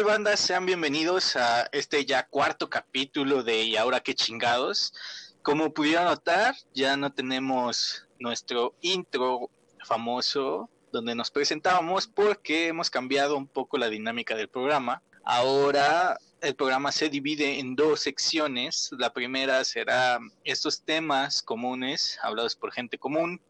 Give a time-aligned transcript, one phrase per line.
[0.00, 0.36] tal, banda?
[0.36, 4.94] Sean bienvenidos a este ya cuarto capítulo de Y ahora qué chingados.
[5.42, 9.50] Como pudieron notar, ya no tenemos nuestro intro
[9.84, 15.02] famoso donde nos presentábamos porque hemos cambiado un poco la dinámica del programa.
[15.22, 18.90] Ahora el programa se divide en dos secciones.
[18.96, 23.42] La primera será estos temas comunes hablados por gente común,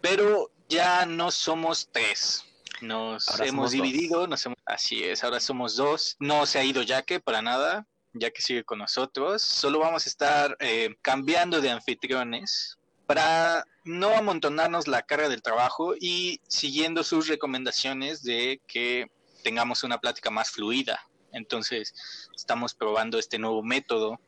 [0.00, 2.44] pero ya no somos tres.
[2.80, 4.58] Nos hemos dividido, nos hemos...
[4.64, 6.16] así es, ahora somos dos.
[6.18, 9.42] No se ha ido Yaque para nada, ya que sigue con nosotros.
[9.42, 15.94] Solo vamos a estar eh, cambiando de anfitriones para no amontonarnos la carga del trabajo
[15.98, 19.10] y siguiendo sus recomendaciones de que
[19.42, 21.00] tengamos una plática más fluida.
[21.32, 21.94] Entonces,
[22.36, 24.20] estamos probando este nuevo método.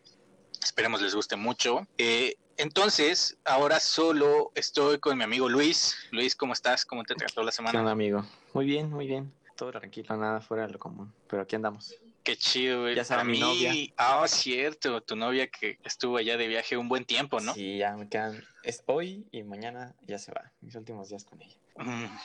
[0.62, 1.86] Esperemos les guste mucho.
[1.98, 5.96] Eh, entonces, ahora solo estoy con mi amigo Luis.
[6.12, 6.84] Luis, ¿cómo estás?
[6.84, 7.82] ¿Cómo te trató la semana?
[7.82, 8.24] ¿Qué amigo?
[8.54, 9.32] Muy bien, muy bien.
[9.56, 11.12] Todo tranquilo, nada fuera de lo común.
[11.26, 11.92] Pero aquí andamos.
[12.22, 12.94] Qué chido, güey.
[12.94, 13.72] Ya sabes, mi novia.
[13.96, 17.52] Ah, cierto, tu novia que estuvo allá de viaje un buen tiempo, ¿no?
[17.52, 18.44] Sí, ya me quedan.
[18.62, 20.52] Es hoy y mañana ya se va.
[20.60, 21.56] Mis últimos días con ella.
[21.78, 22.16] Mm,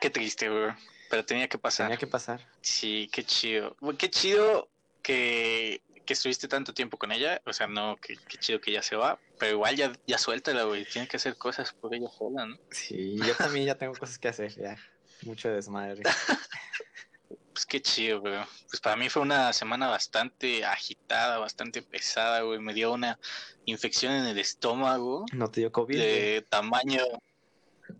[0.00, 0.72] qué triste, güey.
[1.10, 1.88] Pero tenía que pasar.
[1.88, 2.40] Tenía que pasar.
[2.62, 3.76] Sí, qué chido.
[3.98, 4.70] Qué chido
[5.02, 8.96] que que estuviste tanto tiempo con ella, o sea, no, que, chido que ya se
[8.96, 12.58] va, pero igual ya, ya suéltala, güey, tiene que hacer cosas por ella sola, ¿no?
[12.70, 14.76] Sí, yo también ya tengo cosas que hacer, ya,
[15.22, 16.02] mucho desmadre.
[17.52, 18.34] pues qué chido, güey.
[18.68, 23.18] Pues para mí fue una semana bastante agitada, bastante pesada, güey, me dio una
[23.64, 25.26] infección en el estómago.
[25.32, 25.96] ¿No te dio COVID?
[25.96, 27.02] De tamaño...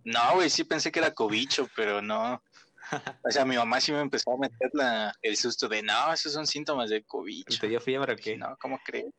[0.05, 2.41] No, güey, sí pensé que era cobicho, pero no.
[3.23, 6.33] O sea, mi mamá sí me empezó a meter la, el susto de, no, esos
[6.33, 7.45] son síntomas de COVID.
[7.59, 8.37] ¿Te dio fiebre o qué?
[8.37, 9.11] No, ¿cómo crees?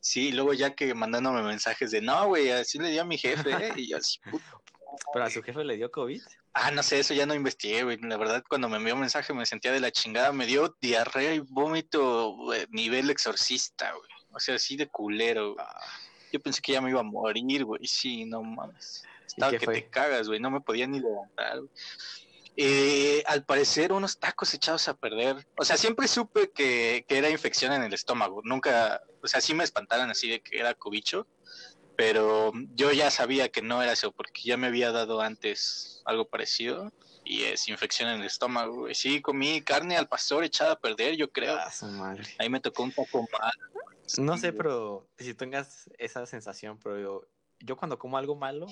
[0.00, 3.50] Sí, luego ya que mandándome mensajes de, no, güey, así le dio a mi jefe,
[3.50, 3.72] ¿eh?
[3.76, 4.18] y yo así,
[5.12, 6.20] ¿Pero a su jefe le dio COVID?
[6.54, 7.98] Ah, no sé, eso ya no investigué, güey.
[7.98, 10.32] La verdad, cuando me envió un mensaje me sentía de la chingada.
[10.32, 12.36] Me dio diarrea y vómito
[12.70, 14.10] nivel exorcista, güey.
[14.32, 15.56] O sea, así de culero.
[15.58, 15.80] Ah.
[16.32, 17.86] Yo pensé que ya me iba a morir, güey.
[17.86, 19.04] Sí, no mames.
[19.26, 20.40] Estaba que te cagas, güey.
[20.40, 21.70] No me podía ni levantar, güey.
[22.60, 25.46] Eh, al parecer unos tacos echados a perder.
[25.56, 28.40] O sea, siempre supe que, era infección en el estómago.
[28.42, 31.28] Nunca, o sea, sí me espantaron así de que era cobicho,
[31.96, 36.26] pero yo ya sabía que no era eso porque ya me había dado antes algo
[36.28, 36.90] parecido
[37.24, 38.92] y es infección en el estómago.
[38.92, 41.56] Sí, comí carne al pastor echada a perder, yo creo.
[41.56, 42.24] Ah, su madre.
[42.40, 43.52] Ahí me tocó un poco mal.
[44.18, 47.24] No sé, pero si tengas esa sensación, pero
[47.60, 48.66] yo cuando como algo malo,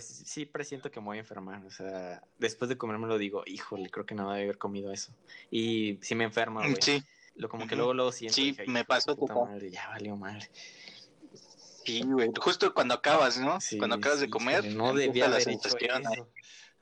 [0.00, 1.64] sí presiento que me voy a enfermar.
[1.64, 5.12] O sea, después de comerme lo digo, híjole, creo que no debe haber comido eso.
[5.50, 6.76] Y si me enfermo, güey.
[6.80, 7.02] Sí.
[7.34, 8.34] Lo, como que luego lo siento.
[8.34, 9.14] Sí, me pasó.
[9.14, 10.50] Puta madre, ya valió madre.
[11.84, 12.30] Sí, güey.
[12.40, 13.58] Justo cuando acabas, ¿no?
[13.78, 14.74] cuando acabas de comer.
[14.74, 16.28] No debía haber hecho eso.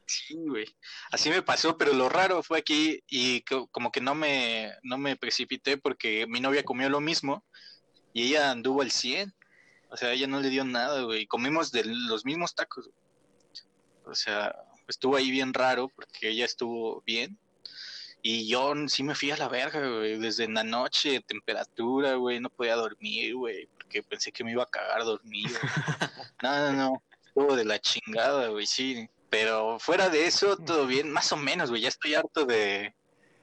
[0.06, 0.66] Sí, güey.
[1.10, 5.16] Así me pasó, pero lo raro fue aquí y como que no me, no me
[5.16, 7.44] precipité porque mi novia comió lo mismo
[8.12, 9.34] y ella anduvo al 100.
[9.94, 11.24] O sea, ella no le dio nada, güey.
[11.24, 12.90] Comimos de los mismos tacos.
[14.04, 14.52] O sea,
[14.88, 17.38] estuvo ahí bien raro porque ella estuvo bien.
[18.20, 20.18] Y yo sí me fui a la verga, güey.
[20.18, 22.40] Desde la noche, temperatura, güey.
[22.40, 23.68] No podía dormir, güey.
[23.68, 25.60] Porque pensé que me iba a cagar dormido.
[26.42, 27.02] no, no, no.
[27.28, 29.08] Estuvo de la chingada, güey, sí.
[29.30, 31.12] Pero fuera de eso, todo bien.
[31.12, 31.82] Más o menos, güey.
[31.82, 32.96] Ya estoy harto de...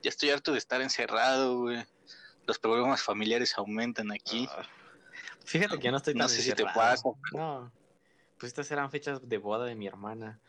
[0.03, 1.81] Ya estoy harto de estar encerrado, güey.
[2.45, 4.49] Los problemas familiares aumentan aquí.
[4.51, 4.67] Ah.
[5.45, 7.09] Fíjate que yo no estoy tan No sé si te pasa.
[7.33, 7.71] No.
[8.37, 10.39] Pues estas eran fechas de boda de mi hermana.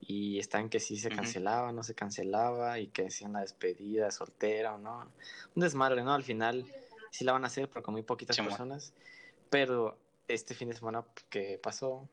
[0.00, 2.78] Y están que sí se cancelaba, no se cancelaba.
[2.78, 5.10] Y que decían la despedida, soltera o no.
[5.54, 6.14] Un desmadre, ¿no?
[6.14, 6.66] Al final
[7.10, 8.92] sí la van a hacer, pero con muy poquitas personas.
[9.50, 12.08] Pero este fin de semana que pasó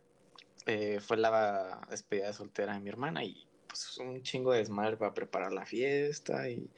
[0.66, 4.98] eh, fue la despedida de soltera de mi hermana y pues un chingo de desmadre
[4.98, 6.70] para preparar la fiesta y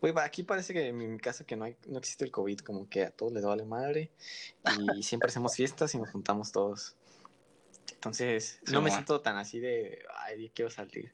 [0.00, 2.88] güey, aquí parece que en mi casa que no hay, no existe el COVID, como
[2.88, 4.10] que a todos les vale madre
[4.78, 6.96] y siempre hacemos fiestas y nos juntamos todos.
[7.94, 11.12] Entonces, no me siento tan así de ay, quiero salir.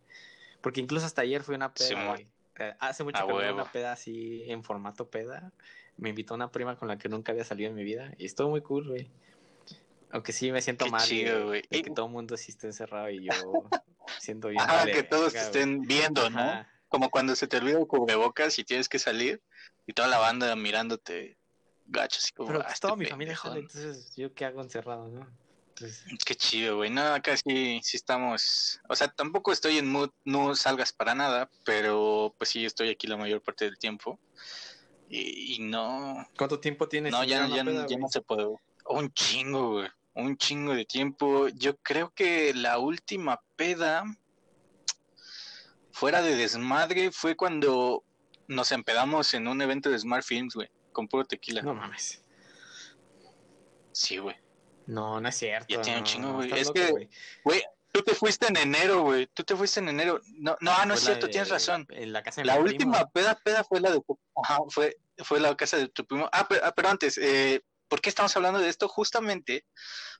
[0.60, 2.16] Porque incluso hasta ayer fue una peda.
[2.56, 5.52] Eh, hace mucho que no una peda así en formato peda.
[5.96, 8.50] Me invitó una prima con la que nunca había salido en mi vida y estuvo
[8.50, 9.10] muy cool, güey.
[10.14, 13.32] Aunque sí me siento mal de, que todo el mundo sí esté encerrado y yo
[14.20, 14.62] siento bien.
[14.64, 16.64] Ah, que todos estén viendo, ¿no?
[16.86, 19.42] Como cuando se te olvida el cubrebocas y tienes que salir
[19.88, 21.36] y toda la banda mirándote
[21.86, 22.46] gacho, así como.
[22.46, 25.26] Pero pues, toda mi familia sale, entonces yo qué hago encerrado, ¿no?
[25.70, 26.04] Entonces...
[26.24, 26.90] Qué chido, güey.
[26.90, 28.80] No, acá sí, sí estamos.
[28.88, 33.08] O sea, tampoco estoy en mood, no salgas para nada, pero pues sí estoy aquí
[33.08, 34.20] la mayor parte del tiempo.
[35.08, 36.24] Y, no.
[36.38, 37.10] ¿Cuánto tiempo tienes?
[37.10, 38.46] No, ya, ya, ya no se puede.
[38.86, 41.48] Un chingo, güey un chingo de tiempo.
[41.48, 44.04] Yo creo que la última peda
[45.92, 48.04] fuera de desmadre fue cuando
[48.48, 51.62] nos empedamos en un evento de Smart Films, güey, con puro tequila.
[51.62, 52.22] No mames.
[53.92, 54.36] Sí, güey.
[54.86, 55.66] No, no es cierto.
[55.68, 56.52] Ya tiene un chingo, güey.
[56.52, 57.08] Es loco, que-
[57.44, 57.62] güey.
[57.92, 59.28] Tú te fuiste en enero, güey.
[59.28, 60.20] Tú te fuiste en enero.
[60.26, 61.86] No, no, no es cierto, tienes razón.
[61.90, 63.10] En la casa de La mi última primo.
[63.12, 66.28] peda, peda fue la de tu- Ajá, fue, fue la casa de tu primo.
[66.32, 68.88] Ah, pero, ah, pero antes, eh, ¿por qué estamos hablando de esto?
[68.88, 69.64] Justamente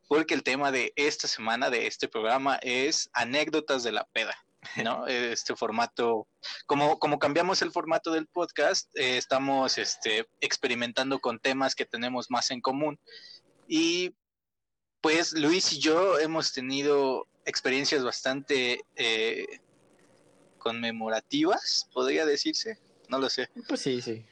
[0.08, 4.37] porque el tema de esta semana, de este programa, es anécdotas de la peda,
[4.82, 5.06] ¿no?
[5.08, 6.26] Este formato,
[6.66, 12.31] como, como cambiamos el formato del podcast, eh, estamos este, experimentando con temas que tenemos
[12.31, 12.99] más en común.
[13.67, 14.14] Y
[15.00, 19.46] pues Luis y yo hemos tenido experiencias bastante eh,
[20.58, 22.78] conmemorativas, podría decirse,
[23.08, 24.25] no lo sé, Pues sí, sí.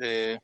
[0.00, 0.38] eh,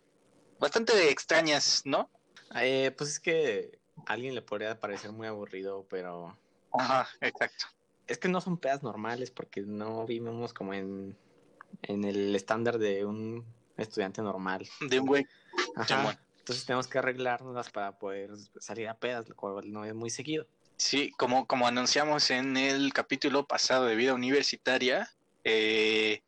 [0.59, 2.11] bastante extrañas, ¿no?
[2.55, 6.37] Eh, pues es que a alguien le podría parecer muy aburrido, pero
[6.73, 7.67] Ajá, exacto.
[8.07, 11.17] es que no son pedas normales porque no vivimos como en,
[11.83, 13.45] en el estándar de un
[13.77, 14.69] estudiante normal.
[14.81, 15.27] De un güey.
[15.77, 16.19] Ajá.
[16.39, 20.47] Entonces tenemos que arreglárnoslas para poder salir a pedas, lo cual no es muy seguido.
[20.77, 25.11] Sí, como, como anunciamos en el capítulo pasado de vida universitaria,
[25.45, 26.23] eh,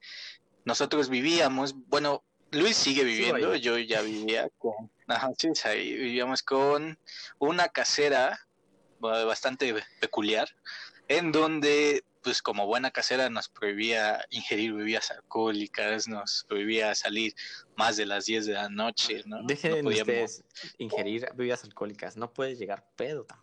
[0.64, 2.22] nosotros vivíamos, bueno,
[2.52, 6.98] Luis sigue viviendo, yo ya vivía con, ajá, sí, es ahí, vivíamos con
[7.38, 8.38] una casera
[9.00, 10.48] ba- bastante peculiar,
[11.08, 17.34] en donde, pues como buena casera nos prohibía ingerir bebidas alcohólicas, nos prohibía salir
[17.76, 19.42] más de las 10 de la noche, ¿no?
[19.44, 20.44] Dejen No podíamos- ustedes
[20.78, 23.41] ingerir bebidas alcohólicas, no puede llegar pedo tampoco.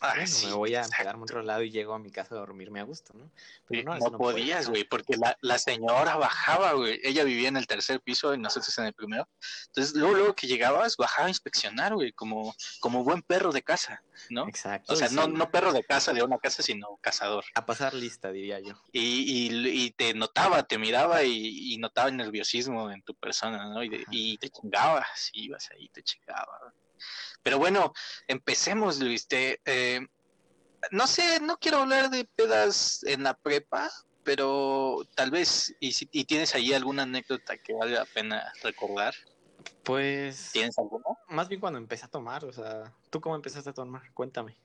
[0.00, 2.34] Ah, bueno, sí, me voy a quedarme a otro lado y llego a mi casa
[2.34, 3.30] a dormirme a gusto, ¿no?
[3.66, 4.34] Pero no, eso puede.
[4.38, 7.00] podías, güey, porque la, la señora bajaba, güey.
[7.02, 9.28] Ella vivía en el tercer piso y nosotros en el primero.
[9.66, 14.02] Entonces, luego, luego que llegabas, bajaba a inspeccionar, güey, como, como buen perro de casa,
[14.30, 14.46] ¿no?
[14.48, 14.92] Exacto.
[14.92, 15.32] O sea, no, sí.
[15.32, 17.44] no perro de casa de una casa, sino cazador.
[17.54, 18.80] A pasar lista, diría yo.
[18.92, 23.66] Y, y, y te notaba, te miraba y, y notaba el nerviosismo en tu persona,
[23.66, 23.82] ¿no?
[23.82, 26.72] Y, de- y te chingabas, ibas ahí, te chingaba.
[27.42, 27.92] Pero bueno,
[28.26, 29.26] empecemos, Luis.
[29.26, 30.06] Te, eh,
[30.90, 33.90] no sé, no quiero hablar de pedas en la prepa,
[34.24, 39.14] pero tal vez, y si y tienes ahí alguna anécdota que vale la pena recordar,
[39.82, 41.04] Pues, ¿tienes alguna?
[41.28, 44.02] más bien cuando empecé a tomar, o sea, ¿tú cómo empezaste a tomar?
[44.14, 44.56] Cuéntame.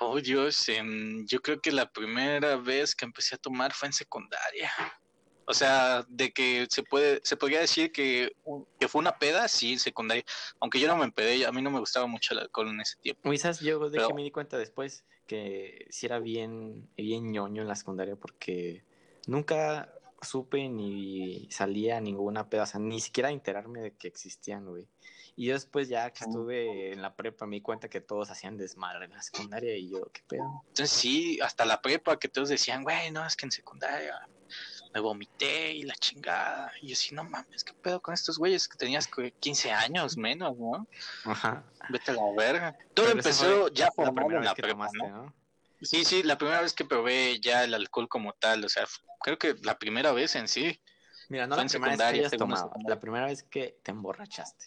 [0.00, 3.92] Oh, Dios, em, yo creo que la primera vez que empecé a tomar fue en
[3.92, 4.70] secundaria.
[5.46, 8.32] O sea, de que se puede, se podría decir que,
[8.80, 10.24] que fue una peda, sí, en secundaria.
[10.60, 12.96] Aunque yo no me empedé, a mí no me gustaba mucho el alcohol en ese
[12.96, 13.30] tiempo.
[13.30, 17.62] Quizás yo de Pero- que me di cuenta después que sí era bien, bien ñoño
[17.62, 18.84] en la secundaria porque
[19.26, 24.88] nunca supe ni salía ninguna peda, o sea, ni siquiera enterarme de que existían, güey.
[25.36, 28.56] Y yo después ya que estuve en la prepa me di cuenta que todos hacían
[28.56, 30.62] desmadre en la secundaria y yo, ¿qué pedo?
[30.68, 34.26] Entonces sí, hasta la prepa que todos decían, güey, no, es que en secundaria
[34.96, 36.72] me vomité y la chingada.
[36.80, 40.16] Y yo sí, no mames, ¿qué pedo con estos güeyes que tenías que 15 años
[40.16, 40.88] menos, no?
[41.26, 41.62] Ajá.
[41.90, 42.72] Vete a la verga.
[42.94, 45.24] Todo Pero empezó ya La formado primera vez la que prepa, tomaste, ¿no?
[45.24, 45.34] ¿no?
[45.82, 48.86] Sí, sí, la primera vez que probé ya el alcohol como tal, o sea,
[49.20, 50.80] creo que la primera vez en sí.
[51.28, 54.64] Mira, no la en primera vez que hayas tomado, la primera vez que te emborrachaste.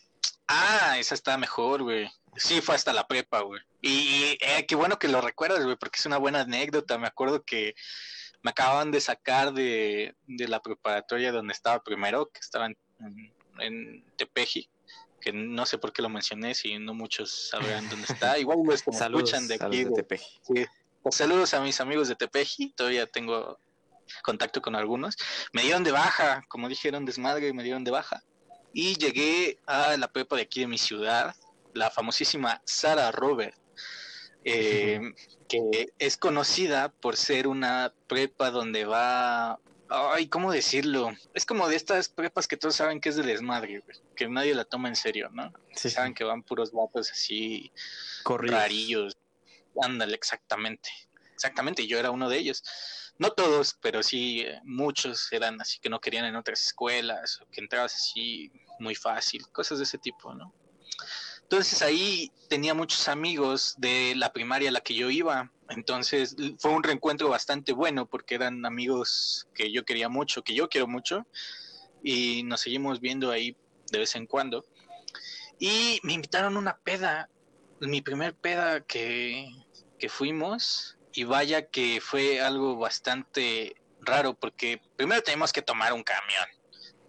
[0.48, 2.07] Ah, esa está mejor, güey.
[2.36, 3.62] Sí, fue hasta la prepa, güey.
[3.81, 7.00] Y eh, qué bueno que lo recuerdas, güey, porque es una buena anécdota.
[7.00, 7.74] Me acuerdo que
[8.41, 12.67] me acababan de sacar de, de la preparatoria donde estaba primero, que estaba
[13.60, 14.69] en, Tepeji,
[15.22, 18.38] que no sé por qué lo mencioné, si no muchos sabrán dónde está.
[18.39, 20.39] Igual que me Saludos escuchan de aquí, de de- Tepeji.
[20.43, 20.65] Sí.
[21.01, 23.58] Pues saludos a mis amigos de Tepeji, todavía tengo
[24.24, 25.15] contacto con algunos.
[25.53, 28.22] Me dieron de baja, como dijeron, desmadre, me dieron de baja.
[28.74, 31.36] Y llegué a la prepa de aquí de mi ciudad,
[31.74, 33.55] la famosísima Sara Robert,
[34.43, 35.13] eh,
[35.48, 39.60] que es conocida por ser una prepa donde va...
[39.89, 41.12] Ay, ¿cómo decirlo?
[41.34, 44.53] Es como de estas prepas que todos saben que es de desmadre, güey, que nadie
[44.53, 45.51] la toma en serio, ¿no?
[45.75, 47.72] Sí, Saben que van puros vatos así
[48.24, 48.60] Corridos.
[48.60, 49.17] rarillos.
[49.81, 50.89] Ándale, exactamente.
[51.34, 52.63] Exactamente, yo era uno de ellos.
[53.17, 57.50] No todos, pero sí eh, muchos eran así que no querían en otras escuelas, o
[57.50, 60.53] que entrabas así muy fácil, cosas de ese tipo, ¿no?
[61.51, 65.51] Entonces ahí tenía muchos amigos de la primaria a la que yo iba.
[65.70, 70.70] Entonces fue un reencuentro bastante bueno porque eran amigos que yo quería mucho, que yo
[70.70, 71.25] quiero mucho,
[72.03, 73.58] y nos seguimos viendo ahí
[73.91, 74.63] de vez en cuando.
[75.58, 77.29] Y me invitaron a una peda,
[77.79, 79.50] mi primer peda que,
[79.98, 86.03] que fuimos, y vaya que fue algo bastante raro, porque primero teníamos que tomar un
[86.03, 86.48] camión,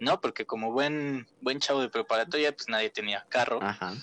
[0.00, 0.21] ¿no?
[0.21, 3.95] Porque como buen, buen chavo de preparatoria, pues nadie tenía carro, Ajá.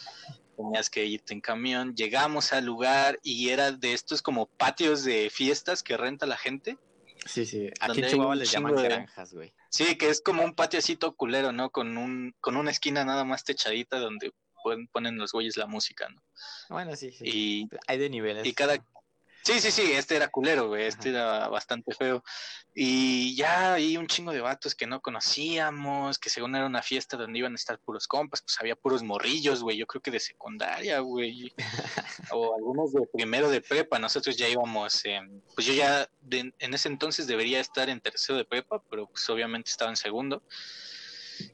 [0.55, 1.95] tenías que irte en camión.
[1.95, 6.77] Llegamos al lugar y era de estos como patios de fiestas que renta la gente.
[7.25, 7.69] Sí, sí.
[7.81, 9.53] Aquí en Chihuahua les llaman de- granjas, güey.
[9.69, 11.71] Sí, que es como un patiocito culero, ¿no?
[11.71, 14.31] Con un con una esquina nada más techadita donde
[14.63, 16.21] pueden, ponen los güeyes la música, ¿no?
[16.69, 17.23] Bueno, sí, sí.
[17.25, 18.45] Y, Hay de niveles.
[18.45, 18.77] y cada...
[19.47, 22.21] Sí, sí, sí, este era culero, güey, este era bastante feo.
[22.75, 27.15] Y ya hay un chingo de vatos que no conocíamos, que según era una fiesta
[27.15, 30.19] donde iban a estar puros compas, pues había puros morrillos, güey, yo creo que de
[30.19, 31.53] secundaria, güey,
[32.33, 35.01] o algunos de primero de prepa, nosotros ya íbamos,
[35.55, 39.29] pues yo ya de- en ese entonces debería estar en tercero de prepa, pero pues
[39.29, 40.43] obviamente estaba en segundo.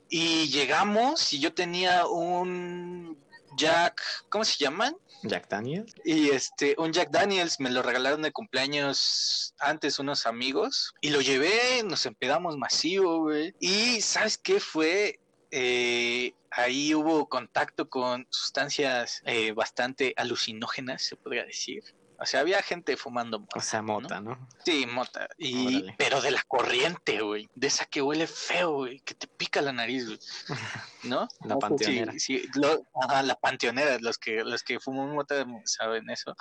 [0.09, 3.22] Y llegamos y yo tenía un
[3.55, 4.95] Jack, ¿cómo se llaman?
[5.23, 5.93] Jack Daniels.
[6.03, 11.21] Y este, un Jack Daniels me lo regalaron de cumpleaños antes unos amigos y lo
[11.21, 13.55] llevé, nos empedamos masivo, güey.
[13.59, 15.19] Y ¿sabes qué fue?
[15.51, 21.83] Eh, ahí hubo contacto con sustancias eh, bastante alucinógenas, se podría decir.
[22.19, 23.59] O sea, había gente fumando mota.
[23.59, 24.47] O sea, mota, ¿no?
[24.65, 25.27] Sí, mota.
[25.37, 25.95] Y, Órale.
[25.97, 27.49] pero de la corriente, güey.
[27.55, 28.99] De esa que huele feo, güey.
[29.01, 30.19] Que te pica la nariz, güey.
[31.03, 31.27] ¿No?
[31.41, 32.13] La No panteonera.
[32.17, 33.97] si lo- ajá, la panteonera.
[33.99, 36.35] Los que, los que fuman mota saben eso.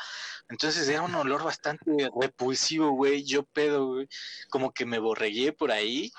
[0.49, 3.25] Entonces era un olor bastante repulsivo, güey.
[3.25, 4.09] Yo pedo, güey.
[4.51, 6.13] Como que me borregué por ahí.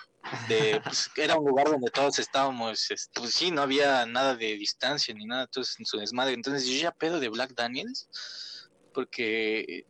[0.47, 4.55] De, pues, era un lugar donde todos estábamos, este, pues sí, no había nada de
[4.55, 6.33] distancia ni nada, todos en su desmadre.
[6.33, 8.07] Entonces yo ya pedo de Black Daniels,
[8.93, 9.85] porque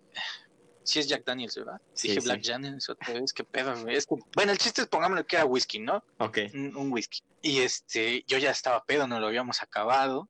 [0.84, 1.82] sí es Jack Daniels, ¿verdad?
[1.94, 2.28] Sí, Dije sí.
[2.28, 3.96] Black Daniels otra vez, qué pedo, güey.
[3.96, 6.04] Es que- bueno, el chiste es pongámoslo que era whisky, ¿no?
[6.20, 6.40] Ok.
[6.54, 7.22] Un, un whisky.
[7.42, 10.30] Y este, yo ya estaba pedo, no lo habíamos acabado.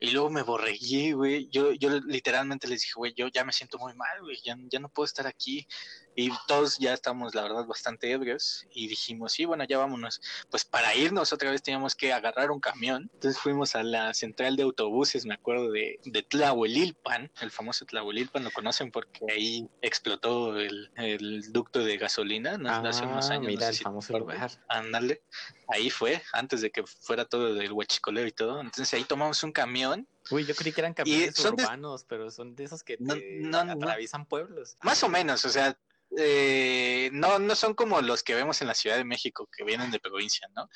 [0.00, 1.48] Y luego me borregué, güey.
[1.50, 4.36] Yo, yo literalmente les dije, güey, yo ya me siento muy mal, güey.
[4.44, 5.66] Ya, ya no puedo estar aquí.
[6.14, 8.66] Y todos ya estamos, la verdad, bastante ebrios.
[8.70, 10.20] Y dijimos, sí, bueno, ya vámonos.
[10.50, 13.10] Pues para irnos otra vez teníamos que agarrar un camión.
[13.14, 17.30] Entonces fuimos a la central de autobuses, me acuerdo, de, de Tlahuelilpan.
[17.40, 22.68] El famoso Tlahuelilpan, lo conocen porque ahí explotó el, el ducto de gasolina, ¿no?
[22.68, 23.44] Hace unos Ah, años.
[23.44, 24.52] no mira sé el si te famoso acuerdas.
[24.56, 24.64] lugar.
[24.68, 25.22] Ándale,
[25.68, 28.60] ahí fue, antes de que fuera todo del huachicoleo y todo.
[28.60, 32.54] Entonces ahí tomamos un camión, Uy, yo creí que eran camiones de- urbanos, pero son
[32.54, 33.72] de esos que No, te no, no.
[33.72, 34.76] atraviesan pueblos.
[34.82, 35.76] más o menos, o sea,
[36.18, 39.90] eh, no, no son como los que vemos en la Ciudad de México, que vienen
[39.90, 40.68] de provincia, ¿no?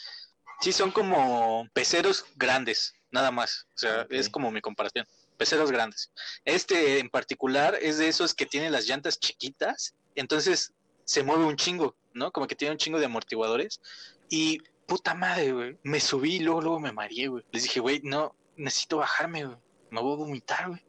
[0.60, 3.66] Sí, son como peceros grandes, nada más.
[3.74, 5.06] O sea, es como mi comparación.
[5.36, 6.10] Peceros grandes.
[6.44, 10.72] Este en particular es de esos que tienen las llantas chiquitas, entonces
[11.04, 12.32] se mueve un chingo, ¿no?
[12.32, 13.80] Como que tiene un chingo de amortiguadores.
[14.30, 15.78] Y puta madre, güey.
[15.82, 17.44] Me subí y luego, luego me mareé, güey.
[17.52, 19.58] Les dije, güey, no, necesito bajarme, güey.
[19.90, 20.82] Me voy a vomitar, güey.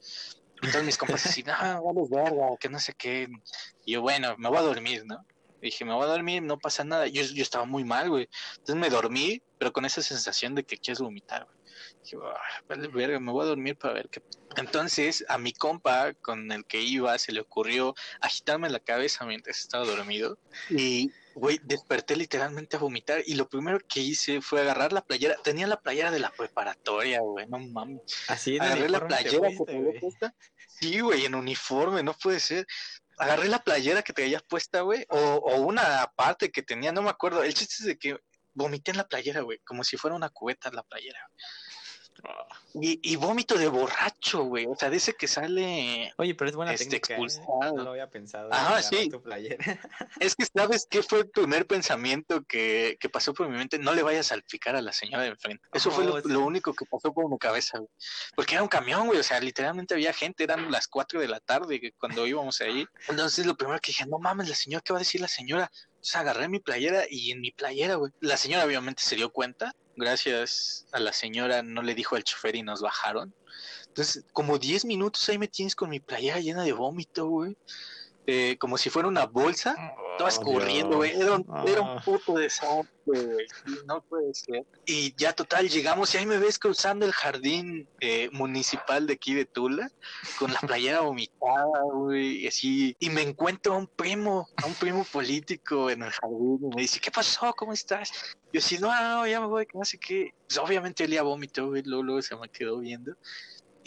[0.67, 3.27] Y todos mis compas así, no, vales verga, que no sé qué.
[3.85, 5.17] Y yo, bueno, me voy a dormir, ¿no?
[5.61, 7.07] Dije, me voy a dormir, no pasa nada.
[7.07, 8.27] Yo, yo estaba muy mal, güey.
[8.57, 11.57] Entonces me dormí, pero con esa sensación de que quieres vomitar, güey.
[12.03, 14.21] Dije, "Ah, vale verga, me voy a dormir para ver qué.
[14.55, 19.59] Entonces, a mi compa con el que iba se le ocurrió agitarme la cabeza mientras
[19.59, 20.37] estaba dormido.
[20.69, 23.21] Y, güey, desperté literalmente a vomitar.
[23.25, 25.35] Y lo primero que hice fue agarrar la playera.
[25.43, 28.01] Tenía la playera de la preparatoria, güey, no mames.
[28.27, 29.99] Así Agarré la playera fuiste, güey.
[29.99, 30.35] puesta.
[30.67, 32.65] Sí, güey, en uniforme, no puede ser.
[33.19, 37.09] Agarré la playera que traías puesta, güey, o, o una parte que tenía, no me
[37.09, 37.43] acuerdo.
[37.43, 38.17] El chiste es de que
[38.53, 41.19] vomité en la playera, güey, como si fuera una cubeta la playera.
[42.73, 46.13] Y, y vómito de borracho, güey, o sea, dice que sale...
[46.17, 47.23] Oye, pero es buena Este, técnica, ¿eh?
[47.23, 47.75] expulsado.
[47.75, 48.53] No lo había pensado.
[48.53, 49.09] Ajá, agarrar sí.
[49.09, 49.21] tu.
[50.19, 53.79] Es que, ¿sabes qué fue el primer pensamiento que, que pasó por mi mente?
[53.79, 55.63] No le vayas a salpicar a la señora de enfrente.
[55.73, 56.29] Eso fue lo, Oh, sí.
[56.29, 57.89] lo único que pasó por mi cabeza, güey.
[58.35, 59.19] Porque era un camión, güey.
[59.19, 60.43] O sea, literalmente había gente.
[60.43, 62.85] Eran las 4 de la tarde cuando íbamos ahí.
[63.07, 65.71] Entonces, lo primero que dije, no mames, la señora, ¿qué va a decir la señora?
[65.99, 68.11] O sea, agarré mi playera y en mi playera, güey.
[68.19, 69.73] La señora obviamente se dio cuenta.
[69.97, 73.33] Gracias a la señora no le dijo al chofer y nos bajaron.
[73.87, 77.57] Entonces, como 10 minutos ahí me tienes con mi playera llena de vómito, güey.
[78.27, 79.75] Eh, como si fuera una bolsa.
[80.17, 81.11] Estaba Oh, escurriendo, güey.
[81.11, 81.69] Era, un- Dios.
[81.69, 82.01] era un Ah.
[82.03, 83.45] puto desastre, güey.
[83.85, 84.65] No puede ser.
[84.87, 89.35] Y ya total, llegamos y ahí me ves cruzando el jardín eh, municipal de aquí
[89.35, 89.91] de Tula,
[90.39, 92.95] con la playera vomitada, güey, y así.
[92.99, 96.81] Y me encuentro a un primo, a un primo político en el jardín, y me
[96.81, 97.53] dice, ¿qué pasó?
[97.53, 98.11] ¿Cómo estás?
[98.51, 100.33] Yo así, no, no, ya me voy, que no sé qué.
[100.47, 103.15] Pues obviamente olía vómito, güey, luego, luego se me quedó viendo.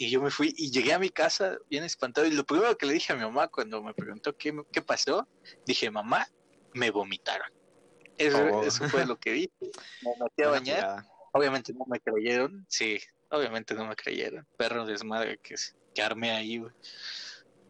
[0.01, 2.25] Y yo me fui y llegué a mi casa bien espantado.
[2.25, 5.27] Y lo primero que le dije a mi mamá cuando me preguntó qué, qué pasó,
[5.63, 6.27] dije, mamá,
[6.73, 7.47] me vomitaron.
[8.17, 8.63] Eso, Oh.
[8.63, 9.51] eso fue lo que dije.
[10.01, 11.05] Me metí a bañar.
[11.33, 12.65] Obviamente no me creyeron.
[12.67, 14.47] Sí, obviamente no me creyeron.
[14.57, 15.53] Perro desmadre que,
[15.93, 16.73] que armé ahí, güey.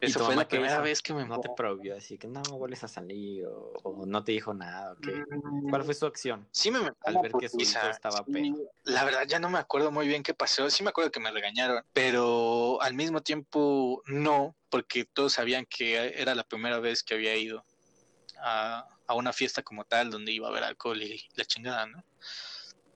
[0.01, 2.83] ¿Y Esa fue la primera vez que me No te prohibió, así que no vuelves
[2.83, 4.93] a salir o, o no te dijo nada.
[4.93, 5.11] ¿o qué?
[5.11, 6.47] Mm, ¿Cuál fue su acción?
[6.51, 8.57] Sí me al ver que su hijo estaba pedo?
[8.83, 10.71] La verdad ya no me acuerdo muy bien qué pasó.
[10.71, 16.19] Sí me acuerdo que me regañaron, pero al mismo tiempo no, porque todos sabían que
[16.19, 17.63] era la primera vez que había ido
[18.39, 22.03] a, a una fiesta como tal donde iba a haber alcohol y la chingada, ¿no?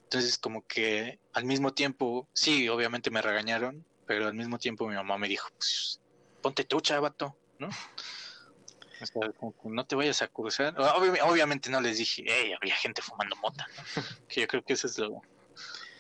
[0.06, 4.96] Entonces como que al mismo tiempo, sí, obviamente me regañaron, pero al mismo tiempo mi
[4.96, 6.02] mamá me dijo, pues
[6.46, 7.70] ponte trucha, vato, ¿no?
[9.02, 10.74] O sea, como que no te vayas a cruzar.
[10.76, 13.84] Obvi- obviamente no les dije, hey, había gente fumando mota, ¿no?
[14.30, 15.22] Que yo creo que eso es lo,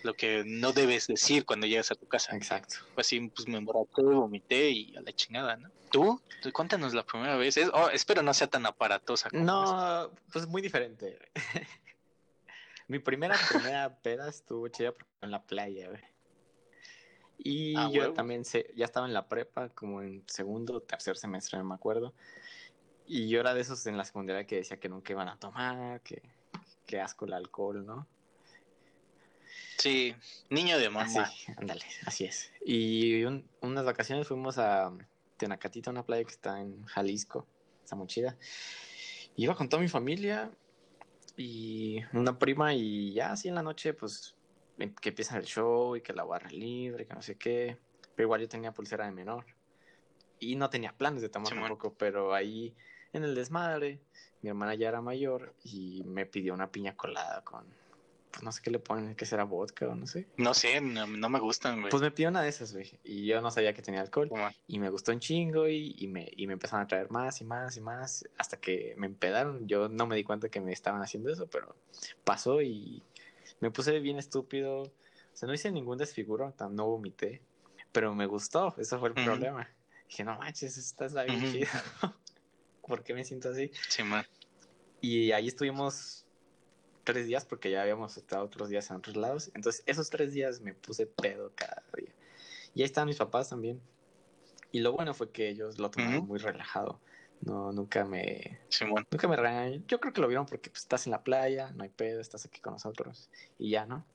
[0.03, 2.33] lo que no debes decir cuando llegas a tu casa.
[2.35, 2.75] Exacto.
[2.95, 5.69] Así, pues me emborraché, vomité y a la chingada, ¿no?
[5.91, 6.21] ¿Tú?
[6.53, 7.57] Cuéntanos la primera vez.
[7.57, 9.51] Es- oh, espero no sea tan aparatosa como esta.
[10.07, 11.19] No, pues muy diferente.
[12.87, 16.01] Mi primera, primera peda estuvo chida en la playa, güey.
[17.37, 18.13] Y Ah, yo huevo.
[18.13, 21.75] también sé, ya estaba en la prepa, como en segundo o tercer semestre, no me
[21.75, 22.13] acuerdo.
[23.05, 26.01] Y yo era de esos en la secundaria que decía que nunca iban a tomar,
[26.01, 26.21] que,
[26.85, 28.07] que asco el alcohol, ¿no?
[29.77, 30.15] Sí,
[30.49, 31.03] niño de mamá.
[31.23, 32.51] Así, ándale, así es.
[32.65, 34.91] Y un- unas vacaciones fuimos a
[35.37, 37.47] Tenacatita, una playa que está en Jalisco,
[37.83, 38.37] está muy chida.
[39.35, 40.49] Iba con toda mi familia
[41.35, 44.33] y una prima y ya así en la noche, pues
[45.01, 47.77] que empieza el show y que la barra libre, que no sé qué.
[48.15, 49.45] Pero igual yo tenía pulsera de menor
[50.39, 52.73] y no tenía planes de tomar tampoco, pero ahí
[53.13, 53.99] en el desmadre,
[54.41, 57.65] mi hermana ya era mayor y me pidió una piña colada con,
[58.31, 60.27] pues no sé qué le ponen, que será vodka o no sé.
[60.37, 61.89] No sé, no, no me gustan, güey.
[61.91, 62.99] Pues me pidió una de esas, güey.
[63.03, 64.27] Y yo no sabía que tenía alcohol.
[64.29, 67.39] Como- Y me gustó un chingo y, y me, y me empezaron a traer más
[67.39, 69.67] y más y más hasta que me empedaron.
[69.67, 71.75] Yo no me di cuenta que me estaban haciendo eso, pero
[72.25, 73.01] pasó y
[73.59, 74.83] me puse bien estúpido.
[74.83, 74.91] O
[75.37, 77.41] sea, no hice ningún desfiguro, no vomité,
[77.91, 78.73] pero me gustó.
[78.77, 79.69] Eso fue el problema.
[80.07, 81.69] Dije, no manches, esta está bien chida.
[82.87, 83.71] ¿Por qué me siento así?
[83.89, 84.25] Sí, man.
[85.01, 86.25] Y ahí estuvimos
[87.03, 89.51] tres días porque ya habíamos estado otros días en otros lados.
[89.53, 92.13] Entonces, esos tres días me puse pedo cada día.
[92.73, 93.81] Y ahí estaban mis papás también.
[94.71, 96.99] Y lo bueno fue que ellos lo tomaron muy relajado.
[97.41, 99.05] No, nunca me, Simón.
[99.11, 99.85] nunca me regañaron.
[99.87, 102.45] Yo creo que lo vieron porque pues, estás en la playa, no hay pedo, estás
[102.45, 103.29] aquí con nosotros.
[103.59, 104.05] Y ya, ¿no?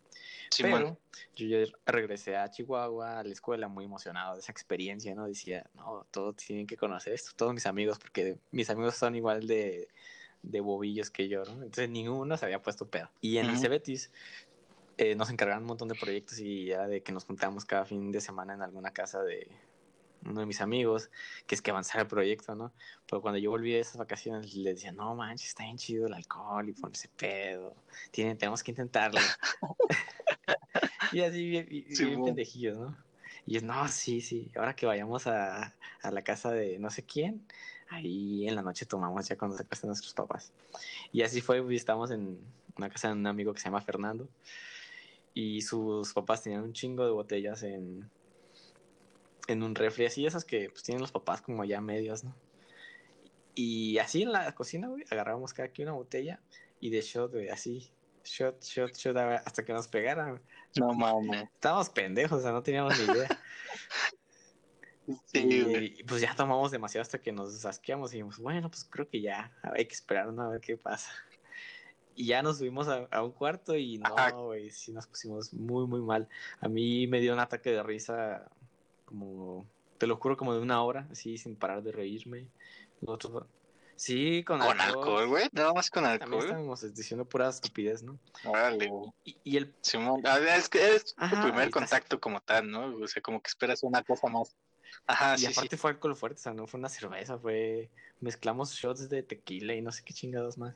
[0.50, 0.82] Simón.
[0.82, 1.00] Pero
[1.36, 5.26] yo ya regresé a Chihuahua, a la escuela, muy emocionado de esa experiencia, ¿no?
[5.26, 9.46] Decía, no, todos tienen que conocer esto, todos mis amigos, porque mis amigos son igual
[9.46, 9.88] de,
[10.42, 11.52] de bobillos que yo, ¿no?
[11.52, 13.10] Entonces ninguno se había puesto pedo.
[13.20, 13.62] Y en el Ujú.
[13.62, 14.10] Cebetis
[14.96, 18.10] eh, nos encargaron un montón de proyectos y era de que nos juntamos cada fin
[18.10, 19.48] de semana en alguna casa de
[20.24, 21.10] uno de mis amigos,
[21.46, 22.72] que es que avanzara el proyecto, ¿no?
[23.08, 26.14] Pero cuando yo volví de esas vacaciones les decía, no manches, está bien chido el
[26.14, 27.74] alcohol y ponerse pedo,
[28.10, 29.20] Tienen, tenemos que intentarlo.
[31.12, 32.96] y así bien, Sí, bien pendejillos, ¿no?
[33.46, 37.02] Y es, no, sí, sí, ahora que vayamos a, a la casa de no sé
[37.04, 37.46] quién,
[37.88, 40.52] ahí en la noche tomamos ya cuando se acuestan nuestros papás.
[41.12, 42.38] Y así fue, estamos en
[42.76, 44.28] una casa de un amigo que se llama Fernando
[45.34, 48.08] y sus papás tenían un chingo de botellas en,
[49.52, 52.34] en un refri, así esas que pues, tienen los papás como ya medios, ¿no?
[53.54, 56.40] Y así en la cocina, güey, agarrábamos cada quien una botella
[56.78, 57.92] y de shot, güey, así,
[58.24, 60.40] shot, shot, shot, hasta que nos pegaran.
[60.78, 61.44] No mames.
[61.54, 63.28] Estábamos pendejos, o sea, no teníamos ni idea.
[65.26, 69.08] Sí, y, pues ya tomamos demasiado hasta que nos asqueamos y dijimos, bueno, pues creo
[69.08, 70.42] que ya, hay que esperar ¿no?
[70.42, 71.10] a ver qué pasa.
[72.14, 74.30] Y ya nos subimos a, a un cuarto y Ajá.
[74.30, 76.28] no, güey, sí nos pusimos muy, muy mal.
[76.60, 78.48] A mí me dio un ataque de risa
[79.10, 79.66] como,
[79.98, 82.46] te lo juro, como de una hora, así sin parar de reírme.
[83.00, 83.46] Nosotros,
[83.96, 85.48] sí, con, Con alcohol, güey.
[85.52, 86.44] Nada más con También alcohol.
[86.44, 88.18] estábamos diciendo pura estupidez, ¿no?
[88.44, 89.10] Órale, güey.
[89.24, 90.22] Y, y el Simón.
[90.24, 92.96] Es que es tu primer contacto como tal, ¿no?
[92.96, 94.56] O sea, como que esperas una cosa más.
[95.06, 95.80] Ajá, y sí, aparte sí.
[95.80, 99.82] fue alcohol fuerte, o sea, no fue una cerveza, fue mezclamos shots de tequila y
[99.82, 100.74] no sé qué chingados más.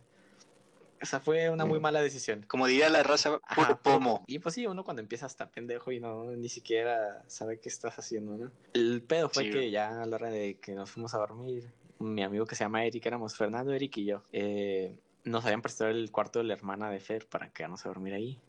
[1.05, 2.45] O sea, fue una muy mala decisión.
[2.49, 4.25] Como diría la raza, Ajá, puro pomo.
[4.27, 7.99] Y pues sí, uno cuando empieza hasta pendejo y no ni siquiera sabe qué estás
[7.99, 8.51] haciendo, ¿no?
[8.73, 11.71] El pedo fue Sí, que ya a la hora de que nos fuimos a dormir,
[11.99, 15.91] mi amigo que se llama Eric, éramos Fernando, Eric y yo, eh, nos habían prestado
[15.91, 18.41] el cuarto de la hermana de Fer para quedarnos a dormir ahí.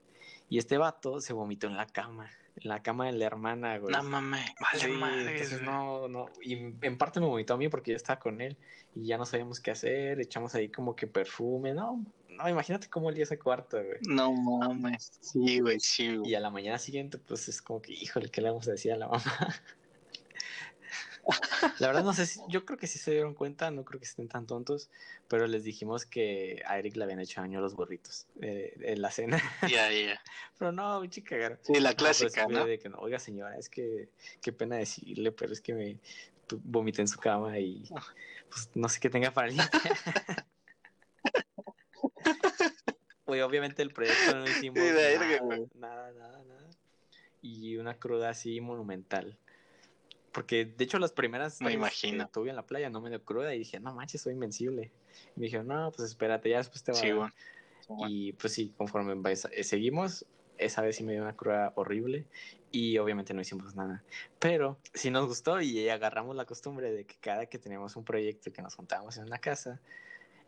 [0.48, 3.94] Y este vato se vomitó en la cama, en la cama de la hermana, güey.
[3.96, 4.52] No mames.
[4.60, 5.32] Vale, Sí, madre.
[5.32, 8.56] entonces no, no, y en parte me vomitó a mí porque yo estaba con él
[8.94, 13.08] y ya no sabíamos qué hacer, echamos ahí como que perfume, no, no, imagínate cómo
[13.08, 14.00] olía ese cuarto, güey.
[14.02, 15.18] No mames.
[15.22, 16.32] Sí, güey, sí, güey.
[16.32, 18.92] Y a la mañana siguiente, pues es como que, híjole, ¿qué le vamos a decir
[18.92, 19.24] a la mamá?
[21.80, 24.06] La verdad no sé si, yo creo que sí se dieron cuenta, no creo que
[24.06, 24.90] estén tan tontos,
[25.28, 29.10] pero les dijimos que a Eric le habían hecho daño los burritos eh, en la
[29.10, 29.42] cena.
[29.68, 30.22] Ya, ya.
[30.60, 31.60] Pero no, pinche cagaron.
[31.64, 32.66] Sí, la Ah, sí clásica, ¿no?
[32.66, 34.10] de que no, oiga señora, es que
[34.42, 35.98] qué pena decirle, pero es que me
[36.64, 37.90] vomité en su cama y
[38.50, 39.72] pues no sé qué tenga para limpiar.
[43.26, 45.68] Oye, obviamente el proyecto no hicimos nada, güey.
[45.76, 46.70] nada, nada, nada.
[47.42, 49.38] Y una cruda así monumental.
[50.32, 52.26] Porque de hecho las primeras me imagino.
[52.26, 54.92] que tuve en la playa no me dio cruda y dije, no manches, soy invencible.
[55.36, 57.34] Y me dijeron, no, pues espérate, ya después te va sí, a bueno.
[58.08, 60.26] Y pues sí, conforme eh, seguimos,
[60.58, 62.26] esa vez sí me dio una cruda horrible
[62.72, 64.04] y obviamente no hicimos nada.
[64.40, 68.52] Pero sí nos gustó y agarramos la costumbre de que cada que teníamos un proyecto
[68.52, 69.80] que nos juntábamos en una casa,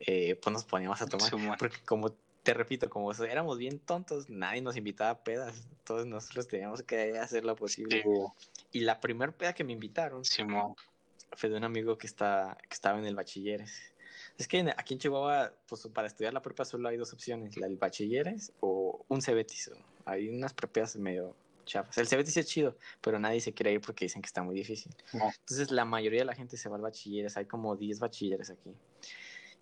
[0.02, 1.58] eh, pues nos poníamos a tomar.
[1.58, 2.14] Porque como
[2.48, 5.68] te repito, como éramos bien tontos, nadie nos invitaba a pedas.
[5.84, 8.06] Todos nosotros teníamos que hacer lo posible.
[8.72, 10.24] Y la primera peda que me invitaron
[11.34, 13.92] fue de un amigo que, está, que estaba en el bachilleres.
[14.38, 17.68] Es que aquí en Chihuahua, pues para estudiar la prepa solo hay dos opciones, la
[17.68, 19.70] del bachilleres o un cebetis.
[20.06, 21.98] Hay unas prepas medio chafas.
[21.98, 24.96] El cebetis es chido, pero nadie se quiere ir porque dicen que está muy difícil.
[25.12, 28.74] Entonces la mayoría de la gente se va al bachilleres, hay como 10 bachilleres aquí.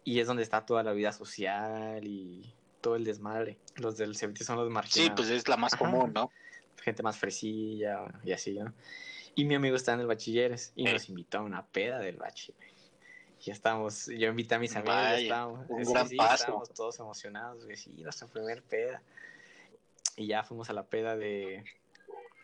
[0.03, 2.53] Y es donde está toda la vida social y
[2.85, 3.57] todo el desmadre.
[3.77, 5.07] Los del cebetis son los marginados.
[5.07, 6.29] Sí, pues es la más común, ¿no?
[6.83, 8.75] Gente más fresilla y así, ¿no?
[9.33, 12.75] Y mi amigo está en el bachilleres y nos invitó a una peda del bachiller
[13.45, 16.33] ya estamos, yo invité a mis amigos, ya estábamos, un gran paso.
[16.33, 19.03] estábamos todos emocionados, sí, nuestra primer peda.
[20.15, 21.63] Y ya fuimos a la peda de,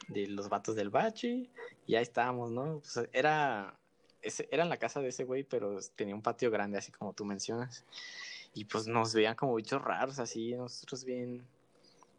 [0.10, 1.50] de los vatos del bache,
[1.88, 2.82] y ahí estábamos, ¿no?
[2.82, 3.80] Pues era,
[4.22, 7.14] ese, era en la casa de ese güey, pero tenía un patio grande, así como
[7.14, 7.84] tú mencionas.
[8.54, 11.46] Y pues nos veían como bichos raros, así, nosotros bien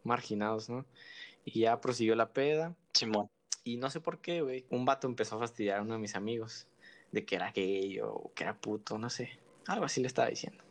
[0.05, 0.85] marginados, ¿no?
[1.45, 2.75] Y ya prosiguió la peda.
[2.95, 3.29] Simón.
[3.65, 6.17] Y no sé por qué, güey, un vato empezó a fastidiar a uno de mis
[6.17, 6.67] amigos
[7.13, 9.39] de que era gay o que era puto, no sé.
[9.67, 10.65] Algo así le estaba diciendo.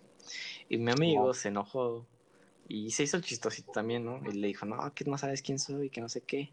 [0.68, 2.06] Y mi amigo se enojó
[2.68, 4.22] y se hizo el chistosito también, ¿no?
[4.30, 6.52] Y le dijo, no, que no sabes quién soy, que no sé qué.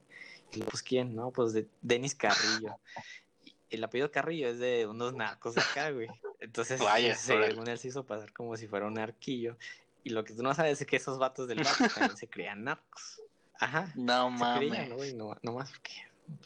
[0.52, 1.14] Y le pues, ¿quién?
[1.14, 2.78] No, pues de Denis Carrillo.
[3.70, 6.08] el apellido Carrillo es de unos narcos de acá, güey.
[6.48, 9.58] Entonces, Vaya, según él se hizo pasar como si fuera un arquillo.
[10.02, 12.64] Y lo que tú no sabes es que esos vatos del barco también se creían
[12.64, 13.20] narcos.
[13.60, 13.92] Ajá.
[13.94, 15.14] No mames.
[15.14, 15.92] no, no más porque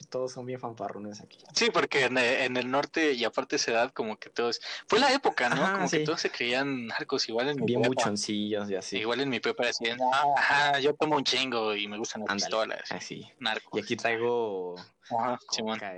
[0.08, 1.38] todos son bien fanfarrones aquí.
[1.54, 4.60] Sí, porque en, el norte y aparte de esa edad, como que todos.
[4.88, 5.72] Fue la época, ¿no?
[5.72, 8.98] como que todos se creían narcos, igual en mi Bien muchoncillos y así.
[8.98, 10.00] Igual en mi prepa decían,
[10.36, 12.90] ajá, yo tomo un chingo y me gustan las pistolas.
[12.90, 13.30] Así.
[13.38, 13.78] Narcos.
[13.78, 14.74] Y aquí traigo.
[15.10, 15.38] Ajá,